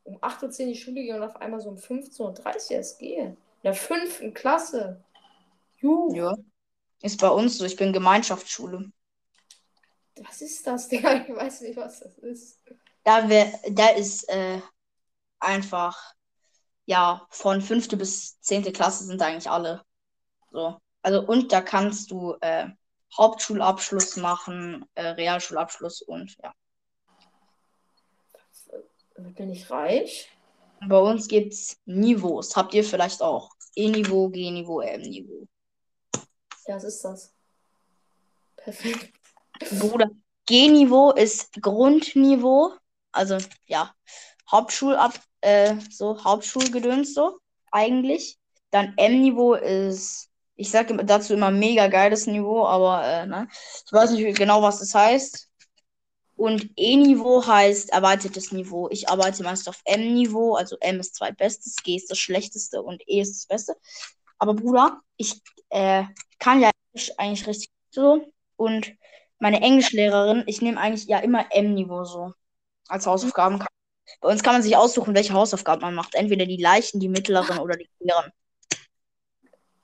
um 0.04 0.18
8.10 0.22 0.64
Uhr 0.64 0.68
in 0.68 0.74
die 0.74 0.80
Schule 0.80 1.02
gehe 1.04 1.16
und 1.16 1.24
auf 1.24 1.36
einmal 1.38 1.62
so 1.62 1.70
um 1.70 1.78
15.30 1.78 2.72
Uhr 2.72 2.78
erst 2.78 3.00
gehe. 3.00 3.38
In 3.64 3.72
der 3.72 3.76
fünften 3.76 4.34
Klasse. 4.34 5.02
Juh. 5.78 6.14
Ja. 6.14 6.36
Ist 7.02 7.22
bei 7.22 7.30
uns 7.30 7.58
so. 7.58 7.64
Ich 7.64 7.78
bin 7.78 7.94
Gemeinschaftsschule. 7.94 8.92
Was 10.18 10.42
ist 10.42 10.68
das, 10.68 10.88
Digga? 10.90 11.26
Ich 11.26 11.34
weiß 11.34 11.62
nicht, 11.62 11.78
was 11.78 12.02
das 12.02 12.18
ist. 12.18 12.62
Da, 13.06 13.30
wär, 13.30 13.58
da 13.72 13.88
ist 13.90 14.28
äh, 14.28 14.60
einfach, 15.40 16.14
ja, 16.86 17.26
von 17.30 17.62
fünfte 17.62 17.96
bis 17.96 18.38
zehnte 18.42 18.74
Klasse 18.74 19.06
sind 19.06 19.22
eigentlich 19.22 19.50
alle. 19.50 19.82
So. 20.52 20.78
Also, 21.02 21.26
und 21.26 21.54
da 21.54 21.62
kannst 21.62 22.12
du 22.12 22.36
äh, 22.42 22.68
Hauptschulabschluss 23.18 24.18
machen, 24.18 24.86
äh, 24.96 25.08
Realschulabschluss 25.08 26.02
und 26.02 26.36
ja. 26.44 26.54
Bin 29.16 29.50
ich 29.50 29.70
reich? 29.70 30.30
Bei 30.88 31.00
uns 31.00 31.28
gibt's 31.28 31.78
Niveaus. 31.86 32.56
Habt 32.56 32.74
ihr 32.74 32.84
vielleicht 32.84 33.22
auch? 33.22 33.52
E-Niveau, 33.76 34.30
G-Niveau, 34.30 34.82
M-Niveau. 34.82 35.48
Ja, 36.68 36.76
was 36.76 36.84
ist 36.84 37.04
das? 37.04 37.34
Perfekt. 38.56 39.12
Bruder, 39.80 40.10
G-Niveau 40.46 41.12
ist 41.12 41.54
Grundniveau. 41.62 42.74
Also, 43.12 43.38
ja, 43.66 43.94
Hauptschulab, 44.50 45.20
äh, 45.42 45.76
so, 45.90 46.24
Hauptschulgedöns 46.24 47.14
so, 47.14 47.40
eigentlich. 47.72 48.38
Dann 48.72 48.94
M-Niveau 48.98 49.54
ist, 49.54 50.30
ich 50.56 50.72
sage 50.72 50.96
dazu 51.06 51.34
immer 51.34 51.52
mega 51.52 51.88
geiles 51.88 52.28
Niveau, 52.28 52.66
aber, 52.66 53.06
äh, 53.06 53.26
ne, 53.26 53.48
ich 53.86 53.92
weiß 53.92 54.12
nicht 54.12 54.38
genau, 54.38 54.62
was 54.62 54.80
das 54.80 54.96
heißt. 54.96 55.50
Und 56.36 56.72
E-Niveau 56.76 57.46
heißt 57.46 57.92
erweitertes 57.92 58.52
Niveau. 58.52 58.90
Ich 58.90 59.08
arbeite 59.08 59.44
meist 59.44 59.70
auf 59.70 59.82
M-Niveau, 59.86 60.56
also 60.56 60.78
M 60.80 61.00
ist 61.00 61.16
zweitbestes, 61.16 61.76
G 61.84 61.96
ist 61.96 62.10
das 62.10 62.18
schlechteste 62.18 62.82
und 62.82 63.02
E 63.08 63.22
ist 63.22 63.36
das 63.36 63.46
Beste. 63.46 63.76
Aber 64.40 64.56
Bruder, 64.56 65.00
ich 65.16 65.42
äh, 65.70 66.04
kann 66.40 66.60
ja 66.60 66.72
Englisch 66.92 67.12
eigentlich 67.18 67.48
richtig 67.48 67.72
so. 67.92 68.26
Und 68.56 68.94
meine 69.40 69.62
Englischlehrerin, 69.62 70.44
ich 70.48 70.62
nehme 70.62 70.80
eigentlich 70.80 71.06
ja 71.06 71.20
immer 71.20 71.46
M-Niveau 71.52 72.04
so 72.04 72.34
als 72.88 73.06
Hausaufgaben. 73.06 73.64
Bei 74.22 74.30
uns 74.30 74.44
kann 74.44 74.54
man 74.54 74.64
sich 74.64 74.76
aussuchen, 74.76 75.16
welche 75.16 75.34
Hausaufgaben 75.34 75.82
man 75.82 75.96
macht. 75.96 76.16
Entweder 76.16 76.46
die 76.46 76.62
leichten, 76.62 77.00
die 77.00 77.10
mittleren 77.10 77.60
oder 77.60 77.76
die 77.76 77.90
schweren. 77.98 78.32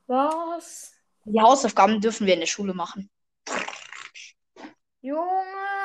Was? 0.07 0.93
Die 1.25 1.39
Hausaufgaben 1.39 2.01
dürfen 2.01 2.25
wir 2.25 2.33
in 2.33 2.39
der 2.39 2.47
Schule 2.47 2.73
machen. 2.73 3.09
Junge! 5.01 5.78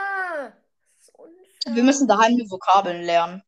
Wir 1.67 1.83
müssen 1.83 2.07
daheim 2.07 2.37
die 2.37 2.51
Vokabeln 2.51 3.03
lernen. 3.03 3.43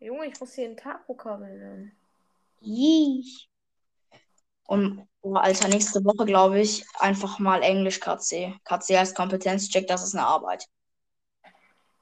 Junge, 0.00 0.26
ich 0.26 0.38
muss 0.38 0.56
jeden 0.56 0.76
Tag 0.76 1.08
Vokabeln 1.08 1.58
lernen. 1.58 1.92
Yee. 2.60 3.24
Und 4.66 5.06
oh, 5.22 5.34
Alter, 5.34 5.68
nächste 5.68 6.04
Woche, 6.04 6.24
glaube 6.24 6.60
ich, 6.60 6.84
einfach 6.98 7.38
mal 7.38 7.62
Englisch 7.62 8.00
KC. 8.00 8.58
KC 8.64 8.98
heißt 8.98 9.16
Kompetenzcheck, 9.16 9.86
das 9.86 10.02
ist 10.02 10.14
eine 10.14 10.26
Arbeit. 10.26 10.66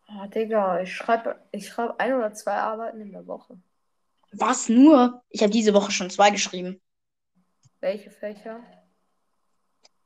Ah, 0.08 0.26
Digga, 0.26 0.80
ich 0.80 0.94
schreibe 0.94 1.40
ich 1.52 1.68
schreib 1.68 1.98
ein 1.98 2.12
oder 2.12 2.34
zwei 2.34 2.54
Arbeiten 2.54 3.00
in 3.00 3.12
der 3.12 3.26
Woche. 3.26 3.58
Was 4.32 4.68
nur? 4.68 5.22
Ich 5.30 5.42
habe 5.42 5.52
diese 5.52 5.74
Woche 5.74 5.90
schon 5.90 6.10
zwei 6.10 6.30
geschrieben. 6.30 6.80
Welche 7.80 8.10
Fächer? 8.10 8.60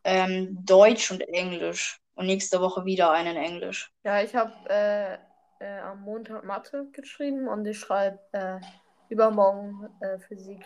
Ähm, 0.05 0.65
Deutsch 0.65 1.11
und 1.11 1.21
Englisch. 1.23 2.01
Und 2.17 2.27
nächste 2.27 2.61
Woche 2.61 2.85
wieder 2.85 3.13
einen 3.13 3.37
in 3.37 3.43
Englisch. 3.43 3.93
Ja, 4.03 4.23
ich 4.23 4.35
habe 4.35 4.53
äh, 4.69 5.19
äh, 5.61 5.81
am 5.81 6.03
Montag 6.03 6.45
Mathe 6.45 6.89
geschrieben 6.93 7.47
und 7.47 7.67
ich 7.67 7.79
schreibe 7.79 8.19
äh, 8.33 8.59
übermorgen 9.11 9.89
äh, 10.01 10.19
Physik. 10.19 10.65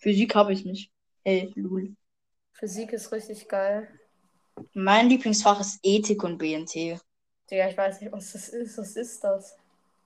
Physik 0.00 0.34
habe 0.34 0.52
ich 0.52 0.64
nicht. 0.64 0.90
Hey, 1.24 1.52
Lul. 1.54 1.94
Physik 2.52 2.92
ist 2.92 3.12
richtig 3.12 3.48
geil. 3.48 3.88
Mein 4.72 5.08
Lieblingsfach 5.10 5.60
ist 5.60 5.80
Ethik 5.82 6.24
und 6.24 6.38
BNT. 6.38 6.98
Digga, 7.50 7.68
ich 7.68 7.76
weiß 7.76 8.00
nicht, 8.00 8.12
was 8.12 8.32
das 8.32 8.48
ist. 8.48 8.78
Was 8.78 8.96
ist 8.96 9.22
das? 9.22 9.56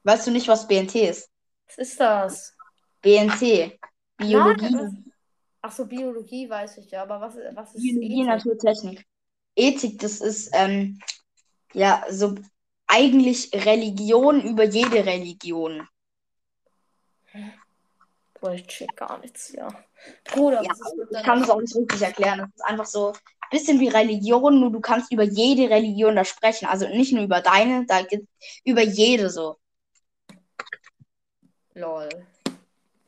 Weißt 0.02 0.26
du 0.26 0.30
nicht, 0.32 0.48
was 0.48 0.66
BNT 0.66 0.96
ist? 0.96 1.30
Was 1.68 1.78
ist 1.78 2.00
das? 2.00 2.56
BNT. 3.00 3.78
Biologie. 4.16 4.70
Nein, 4.70 5.12
Achso, 5.62 5.84
Biologie 5.84 6.48
weiß 6.48 6.78
ich 6.78 6.90
ja, 6.90 7.02
aber 7.02 7.20
was, 7.20 7.36
was 7.54 7.74
ist 7.74 7.82
Biologie, 7.82 8.22
Ethik? 8.22 8.26
Naturtechnik. 8.26 9.06
Ethik, 9.56 9.98
das 9.98 10.20
ist, 10.20 10.50
ähm, 10.52 11.00
ja, 11.72 12.04
so 12.10 12.34
eigentlich 12.86 13.50
Religion 13.52 14.42
über 14.42 14.64
jede 14.64 15.04
Religion. 15.04 15.86
Boah, 18.40 18.52
ich 18.52 18.66
check 18.66 18.96
gar 18.96 19.18
nichts, 19.18 19.52
ja. 19.52 19.68
Bruder, 20.24 20.62
Ja, 20.62 20.72
ich 21.10 21.22
kann 21.22 21.42
es 21.42 21.50
auch 21.50 21.60
nicht 21.60 21.74
wirklich 21.74 22.02
erklären. 22.02 22.38
Das 22.38 22.48
ist 22.54 22.64
einfach 22.64 22.86
so 22.86 23.08
ein 23.12 23.50
bisschen 23.50 23.78
wie 23.80 23.88
Religion, 23.88 24.60
nur 24.60 24.72
du 24.72 24.80
kannst 24.80 25.12
über 25.12 25.24
jede 25.24 25.68
Religion 25.68 26.16
da 26.16 26.24
sprechen. 26.24 26.66
Also 26.66 26.88
nicht 26.88 27.12
nur 27.12 27.24
über 27.24 27.42
deine, 27.42 27.84
da 27.86 28.02
gibt 28.02 28.26
über 28.64 28.82
jede 28.82 29.30
so. 29.30 29.58
Lol. 31.74 32.08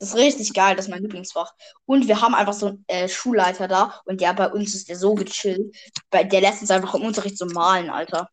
Das 0.02 0.08
ist 0.10 0.16
richtig 0.16 0.52
geil, 0.52 0.74
das 0.74 0.86
ist 0.86 0.90
mein 0.90 1.02
Lieblingsfach. 1.02 1.54
Und 1.86 2.08
wir 2.08 2.20
haben 2.20 2.34
einfach 2.34 2.54
so 2.54 2.66
einen 2.66 2.84
äh, 2.88 3.08
Schulleiter 3.08 3.68
da 3.68 4.00
und 4.04 4.20
der 4.20 4.34
bei 4.34 4.50
uns 4.50 4.74
ist 4.74 4.88
der 4.88 4.96
so 4.96 5.14
gechillt. 5.14 5.76
Bei, 6.10 6.24
der 6.24 6.40
lässt 6.40 6.60
uns 6.60 6.72
einfach 6.72 6.96
im 6.96 7.04
Unterricht 7.04 7.38
so 7.38 7.46
malen, 7.46 7.88
Alter. 7.88 8.28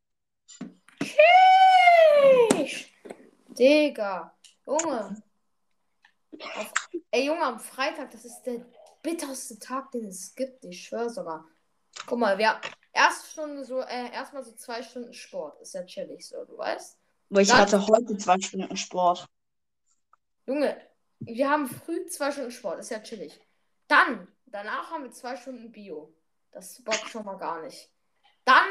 Sheesh. 2.55 2.91
Digga. 3.49 4.36
Junge. 4.65 5.21
Auf, 6.55 6.73
ey, 7.12 7.27
Junge, 7.27 7.43
am 7.43 7.60
Freitag, 7.60 8.10
das 8.10 8.25
ist 8.25 8.41
der 8.47 8.65
bitterste 9.03 9.60
Tag, 9.60 9.91
den 9.91 10.08
es 10.08 10.34
gibt. 10.34 10.65
Ich 10.65 10.88
schwöre 10.88 11.12
sogar. 11.12 11.45
Guck 12.08 12.17
mal, 12.17 12.36
wir 12.39 12.60
erst 12.93 13.32
Stunde 13.32 13.63
so, 13.63 13.82
äh, 13.82 14.12
erstmal 14.12 14.43
so 14.43 14.53
zwei 14.53 14.82
Stunden 14.82 15.13
Sport. 15.13 15.62
Ist 15.62 15.75
ja 15.75 15.86
chillig 15.86 16.27
so, 16.27 16.43
du 16.45 16.58
weißt. 16.58 16.97
Wo 17.29 17.39
ich 17.39 17.47
Dann- 17.47 17.60
hatte 17.60 17.86
heute 17.86 18.17
zwei 18.17 18.41
Stunden 18.41 18.75
Sport. 18.75 19.27
Junge, 20.47 20.88
wir 21.19 21.49
haben 21.49 21.67
früh 21.67 22.05
zwei 22.08 22.32
Stunden 22.32 22.51
Sport, 22.51 22.79
ist 22.79 22.91
ja 22.91 22.99
chillig. 22.99 23.39
Dann, 23.88 24.27
danach 24.45 24.91
haben 24.91 25.03
wir 25.03 25.12
zwei 25.12 25.36
Stunden 25.36 25.71
Bio. 25.71 26.13
Das 26.51 26.82
bockt 26.84 27.10
schon 27.10 27.25
mal 27.25 27.38
gar 27.38 27.62
nicht. 27.62 27.89
Dann 28.45 28.65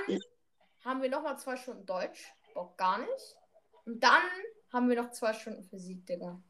haben 0.84 1.02
wir 1.02 1.08
nochmal 1.10 1.38
zwei 1.38 1.56
Stunden 1.56 1.86
Deutsch. 1.86 2.32
Bock 2.54 2.76
gar 2.76 2.98
nicht. 2.98 3.36
Und 3.84 4.02
dann 4.02 4.22
haben 4.72 4.88
wir 4.88 5.00
noch 5.00 5.10
zwei 5.12 5.32
Stunden 5.32 5.62
Physik, 5.64 6.06
Digga. 6.06 6.40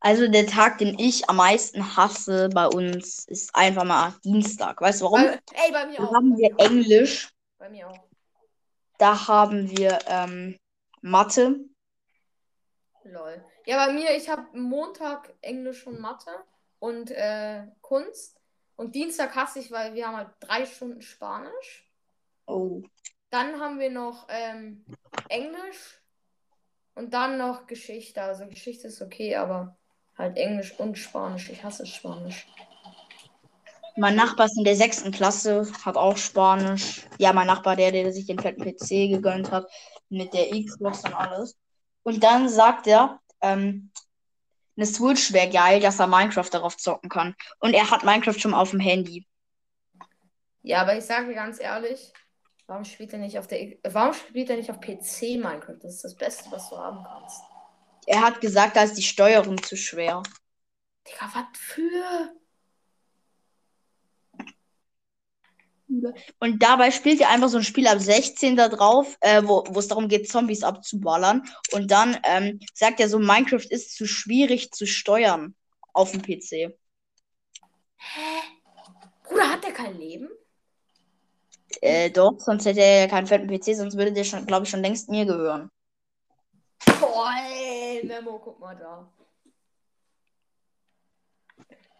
Also 0.00 0.28
der 0.28 0.46
Tag, 0.46 0.78
den 0.78 0.98
ich 0.98 1.28
am 1.28 1.36
meisten 1.36 1.96
hasse 1.96 2.48
bei 2.48 2.66
uns, 2.66 3.24
ist 3.26 3.54
einfach 3.54 3.84
mal 3.84 4.14
Dienstag. 4.24 4.80
Weißt 4.80 5.00
du 5.00 5.04
warum? 5.06 5.22
Bei, 5.22 5.40
ey, 5.52 5.72
bei 5.72 5.86
mir 5.86 5.96
Da 5.98 6.04
auch. 6.04 6.14
haben 6.14 6.30
bei, 6.32 6.38
wir 6.38 6.54
Englisch, 6.58 7.28
bei 7.58 7.68
mir 7.68 7.88
auch. 7.88 8.08
da 8.98 9.28
haben 9.28 9.70
wir 9.76 9.98
ähm, 10.06 10.56
Mathe. 11.02 11.60
Lol. 13.04 13.44
Ja, 13.66 13.86
bei 13.86 13.92
mir, 13.92 14.16
ich 14.16 14.28
habe 14.28 14.46
Montag 14.52 15.34
Englisch 15.40 15.86
und 15.86 16.00
Mathe 16.00 16.30
und 16.78 17.10
äh, 17.10 17.66
Kunst. 17.80 18.40
Und 18.76 18.94
Dienstag 18.94 19.34
hasse 19.34 19.58
ich, 19.58 19.70
weil 19.70 19.94
wir 19.94 20.06
haben 20.06 20.16
halt 20.16 20.30
drei 20.40 20.66
Stunden 20.66 21.02
Spanisch. 21.02 21.90
Oh. 22.46 22.82
Dann 23.30 23.60
haben 23.60 23.78
wir 23.78 23.90
noch 23.90 24.26
ähm, 24.28 24.84
Englisch 25.28 26.00
und 26.94 27.14
dann 27.14 27.38
noch 27.38 27.66
Geschichte. 27.66 28.22
Also 28.22 28.46
Geschichte 28.46 28.88
ist 28.88 29.02
okay, 29.02 29.36
aber 29.36 29.76
halt 30.16 30.36
Englisch 30.36 30.78
und 30.78 30.98
Spanisch. 30.98 31.50
Ich 31.50 31.62
hasse 31.62 31.86
Spanisch. 31.86 32.46
Mein 33.96 34.16
Nachbar 34.16 34.46
ist 34.46 34.56
in 34.56 34.64
der 34.64 34.76
sechsten 34.76 35.10
Klasse, 35.10 35.70
hat 35.84 35.96
auch 35.96 36.16
Spanisch. 36.16 37.06
Ja, 37.18 37.32
mein 37.32 37.46
Nachbar, 37.46 37.76
der, 37.76 37.92
der 37.92 38.12
sich 38.12 38.26
den 38.26 38.38
fetten 38.38 38.64
PC 38.64 39.10
gegönnt 39.10 39.50
hat, 39.50 39.70
mit 40.08 40.32
der 40.32 40.48
Xbox 40.50 41.04
und 41.04 41.14
alles. 41.14 41.59
Und 42.02 42.22
dann 42.22 42.48
sagt 42.48 42.86
er, 42.86 43.20
ähm, 43.40 43.90
eine 44.76 44.86
Switch 44.86 45.32
wäre 45.32 45.50
geil, 45.50 45.80
dass 45.80 46.00
er 46.00 46.06
Minecraft 46.06 46.48
darauf 46.50 46.76
zocken 46.76 47.10
kann. 47.10 47.34
Und 47.58 47.74
er 47.74 47.90
hat 47.90 48.04
Minecraft 48.04 48.38
schon 48.38 48.54
auf 48.54 48.70
dem 48.70 48.80
Handy. 48.80 49.26
Ja, 50.62 50.82
aber 50.82 50.96
ich 50.96 51.04
sage 51.04 51.28
dir 51.28 51.34
ganz 51.34 51.60
ehrlich, 51.60 52.12
warum 52.66 52.84
spielt 52.84 53.12
er 53.12 53.18
nicht 53.18 53.38
auf 53.38 53.46
der 53.46 53.76
warum 53.84 54.14
spielt 54.14 54.50
er 54.50 54.56
nicht 54.56 54.70
auf 54.70 54.80
PC 54.80 55.38
Minecraft? 55.38 55.78
Das 55.82 55.96
ist 55.96 56.04
das 56.04 56.16
Beste, 56.16 56.50
was 56.50 56.70
du 56.70 56.78
haben 56.78 57.04
kannst. 57.04 57.42
Er 58.06 58.22
hat 58.22 58.40
gesagt, 58.40 58.76
da 58.76 58.82
ist 58.82 58.94
die 58.94 59.02
Steuerung 59.02 59.62
zu 59.62 59.76
schwer. 59.76 60.22
Digga, 61.06 61.30
was 61.34 61.58
für? 61.58 62.39
Und 66.38 66.62
dabei 66.62 66.90
spielt 66.90 67.20
er 67.20 67.30
einfach 67.30 67.48
so 67.48 67.58
ein 67.58 67.64
Spiel 67.64 67.86
ab 67.86 67.98
16 67.98 68.56
da 68.56 68.68
drauf, 68.68 69.16
äh, 69.20 69.42
wo 69.44 69.64
wo 69.68 69.80
es 69.80 69.88
darum 69.88 70.08
geht, 70.08 70.28
Zombies 70.28 70.62
abzuballern. 70.62 71.42
Und 71.72 71.90
dann 71.90 72.18
ähm, 72.24 72.60
sagt 72.74 73.00
er 73.00 73.08
so, 73.08 73.18
Minecraft 73.18 73.66
ist 73.70 73.96
zu 73.96 74.06
schwierig 74.06 74.70
zu 74.70 74.86
steuern 74.86 75.54
auf 75.92 76.12
dem 76.12 76.22
PC. 76.22 76.76
Hä? 77.96 78.40
Bruder, 79.24 79.50
hat 79.50 79.64
der 79.64 79.72
kein 79.72 79.98
Leben? 79.98 80.28
Äh, 81.80 82.10
doch, 82.10 82.38
sonst 82.38 82.64
hätte 82.66 82.80
er 82.80 83.00
ja 83.02 83.06
keinen 83.08 83.26
fetten 83.26 83.48
PC, 83.48 83.76
sonst 83.76 83.96
würde 83.96 84.12
der 84.12 84.24
schon, 84.24 84.46
glaube 84.46 84.64
ich, 84.64 84.70
schon 84.70 84.82
längst 84.82 85.08
mir 85.08 85.24
gehören. 85.24 85.70
Boah, 87.00 87.32
ey, 87.48 88.04
Memo, 88.04 88.38
guck 88.38 88.58
mal 88.60 88.76
da. 88.76 89.08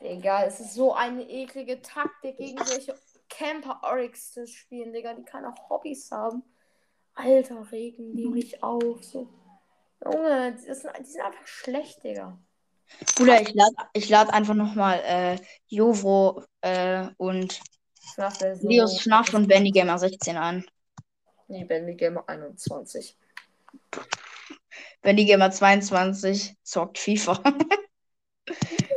Digga, 0.00 0.44
es 0.44 0.60
ist 0.60 0.74
so 0.74 0.94
eine 0.94 1.28
eklige 1.28 1.82
Taktik, 1.82 2.38
gegen 2.38 2.64
solche 2.64 2.94
Camper 3.30 3.80
Oryx 3.82 4.32
zu 4.32 4.46
spielen, 4.46 4.92
Digga, 4.92 5.14
die 5.14 5.22
keine 5.22 5.54
Hobbys 5.68 6.10
haben. 6.10 6.42
Alter, 7.14 7.70
regen 7.72 8.14
die 8.14 8.26
mich 8.26 8.62
auf. 8.62 9.02
So. 9.02 9.28
Junge, 10.04 10.52
die 10.52 10.74
sind, 10.74 10.90
die 10.98 11.04
sind 11.04 11.22
einfach 11.22 11.46
schlecht, 11.46 12.04
Digga. 12.04 12.38
Bruder, 13.16 13.40
ich 13.40 13.54
lade 13.54 13.74
ich 13.92 14.08
lad 14.08 14.32
einfach 14.32 14.54
nochmal 14.54 15.00
äh, 15.04 15.38
Jovo 15.68 16.42
äh, 16.60 17.06
und 17.16 17.60
Leos 18.62 19.00
Schnaff 19.00 19.32
und 19.32 19.46
Bendy 19.46 19.70
Gamer 19.70 19.98
16 19.98 20.36
ein. 20.36 20.66
Nee, 21.48 21.64
Bendy 21.64 21.94
Gamer 21.94 22.28
21. 22.28 23.16
Bendy 25.02 25.24
Gamer 25.24 25.50
22 25.50 26.56
zockt 26.62 26.98
FIFA. 26.98 27.42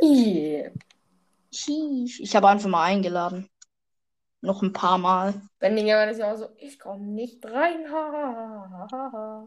Yeah. 0.02 0.70
Ich 1.56 2.34
habe 2.34 2.48
einfach 2.48 2.68
mal 2.68 2.82
eingeladen. 2.82 3.48
Noch 4.44 4.60
ein 4.60 4.74
paar 4.74 4.98
Mal. 4.98 5.40
Bendy 5.58 5.84
Gamer 5.84 6.10
ist 6.10 6.18
ja 6.18 6.30
auch 6.30 6.36
so, 6.36 6.50
ich 6.58 6.78
komme 6.78 7.02
nicht 7.02 7.42
rein. 7.46 7.90
Ha, 7.90 8.12
ha, 8.12 8.68
ha, 8.70 8.88
ha, 8.92 9.10
ha. 9.10 9.44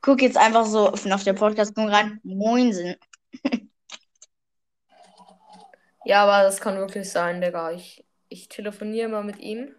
Guck 0.00 0.22
jetzt 0.22 0.38
einfach 0.38 0.64
so 0.64 0.88
auf 0.88 1.24
der 1.24 1.34
podcast 1.34 1.76
rein. 1.76 2.20
Moinsen. 2.22 2.96
Ja, 6.06 6.22
aber 6.24 6.44
das 6.44 6.62
kann 6.62 6.78
wirklich 6.78 7.10
sein, 7.10 7.42
Digga. 7.42 7.72
Ich, 7.72 8.06
ich 8.30 8.48
telefoniere 8.48 9.10
mal 9.10 9.22
mit 9.22 9.38
ihm. 9.38 9.76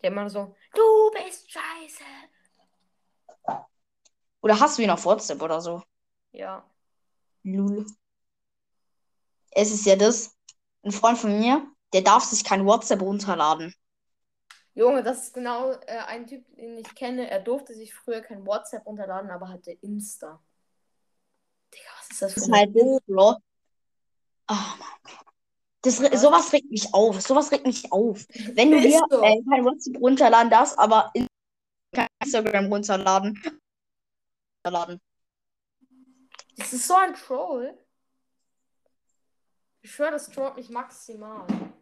Der 0.00 0.12
immer 0.12 0.30
so, 0.30 0.54
du 0.72 1.10
bist 1.10 1.50
scheiße. 1.50 2.04
Oder 4.40 4.60
hast 4.60 4.78
du 4.78 4.82
ihn 4.82 4.90
auf 4.90 5.04
WhatsApp 5.04 5.42
oder 5.42 5.60
so? 5.60 5.82
Ja. 6.30 6.64
Lul. 7.42 7.84
Es 9.50 9.72
ist 9.72 9.84
ja 9.84 9.96
das. 9.96 10.38
Ein 10.84 10.92
Freund 10.92 11.18
von 11.18 11.36
mir, 11.40 11.66
der 11.92 12.02
darf 12.02 12.24
sich 12.24 12.44
kein 12.44 12.64
WhatsApp 12.66 13.00
runterladen. 13.02 13.74
Junge, 14.74 15.02
das 15.02 15.24
ist 15.24 15.34
genau 15.34 15.72
äh, 15.72 15.98
ein 16.06 16.26
Typ, 16.26 16.44
den 16.56 16.78
ich 16.78 16.94
kenne. 16.94 17.30
Er 17.30 17.40
durfte 17.40 17.74
sich 17.74 17.94
früher 17.94 18.22
kein 18.22 18.46
WhatsApp 18.46 18.86
runterladen, 18.86 19.30
aber 19.30 19.48
hatte 19.50 19.72
Insta. 19.72 20.42
Digga, 21.74 21.84
was 21.98 22.10
ist 22.10 22.22
das 22.22 22.32
für 22.32 22.40
Das 22.40 22.48
ist 22.48 22.54
eine 22.54 22.58
halt 22.58 23.06
Bro. 23.06 23.36
Oh 24.48 24.54
Mann. 24.54 24.88
Das, 25.82 26.00
re- 26.00 26.16
sowas 26.16 26.52
regt 26.52 26.70
mich 26.70 26.94
auf. 26.94 27.20
Sowas 27.20 27.50
regt 27.50 27.66
mich 27.66 27.90
auf. 27.92 28.24
Wenn 28.54 28.70
du 28.70 28.80
dir 28.80 29.00
so. 29.10 29.22
äh, 29.22 29.42
kein 29.50 29.64
WhatsApp 29.64 30.00
runterladen 30.00 30.50
darfst, 30.50 30.78
aber 30.78 31.10
in- 31.12 31.26
kein 31.94 32.08
Instagram 32.22 32.66
runterladen. 32.72 33.42
runterladen. 34.64 35.00
Das 36.56 36.72
ist 36.72 36.86
so 36.86 36.94
ein 36.94 37.14
Troll. 37.14 37.76
Ich 39.82 39.92
schwöre, 39.92 40.12
das 40.12 40.30
trollt 40.30 40.56
mich 40.56 40.70
maximal. 40.70 41.46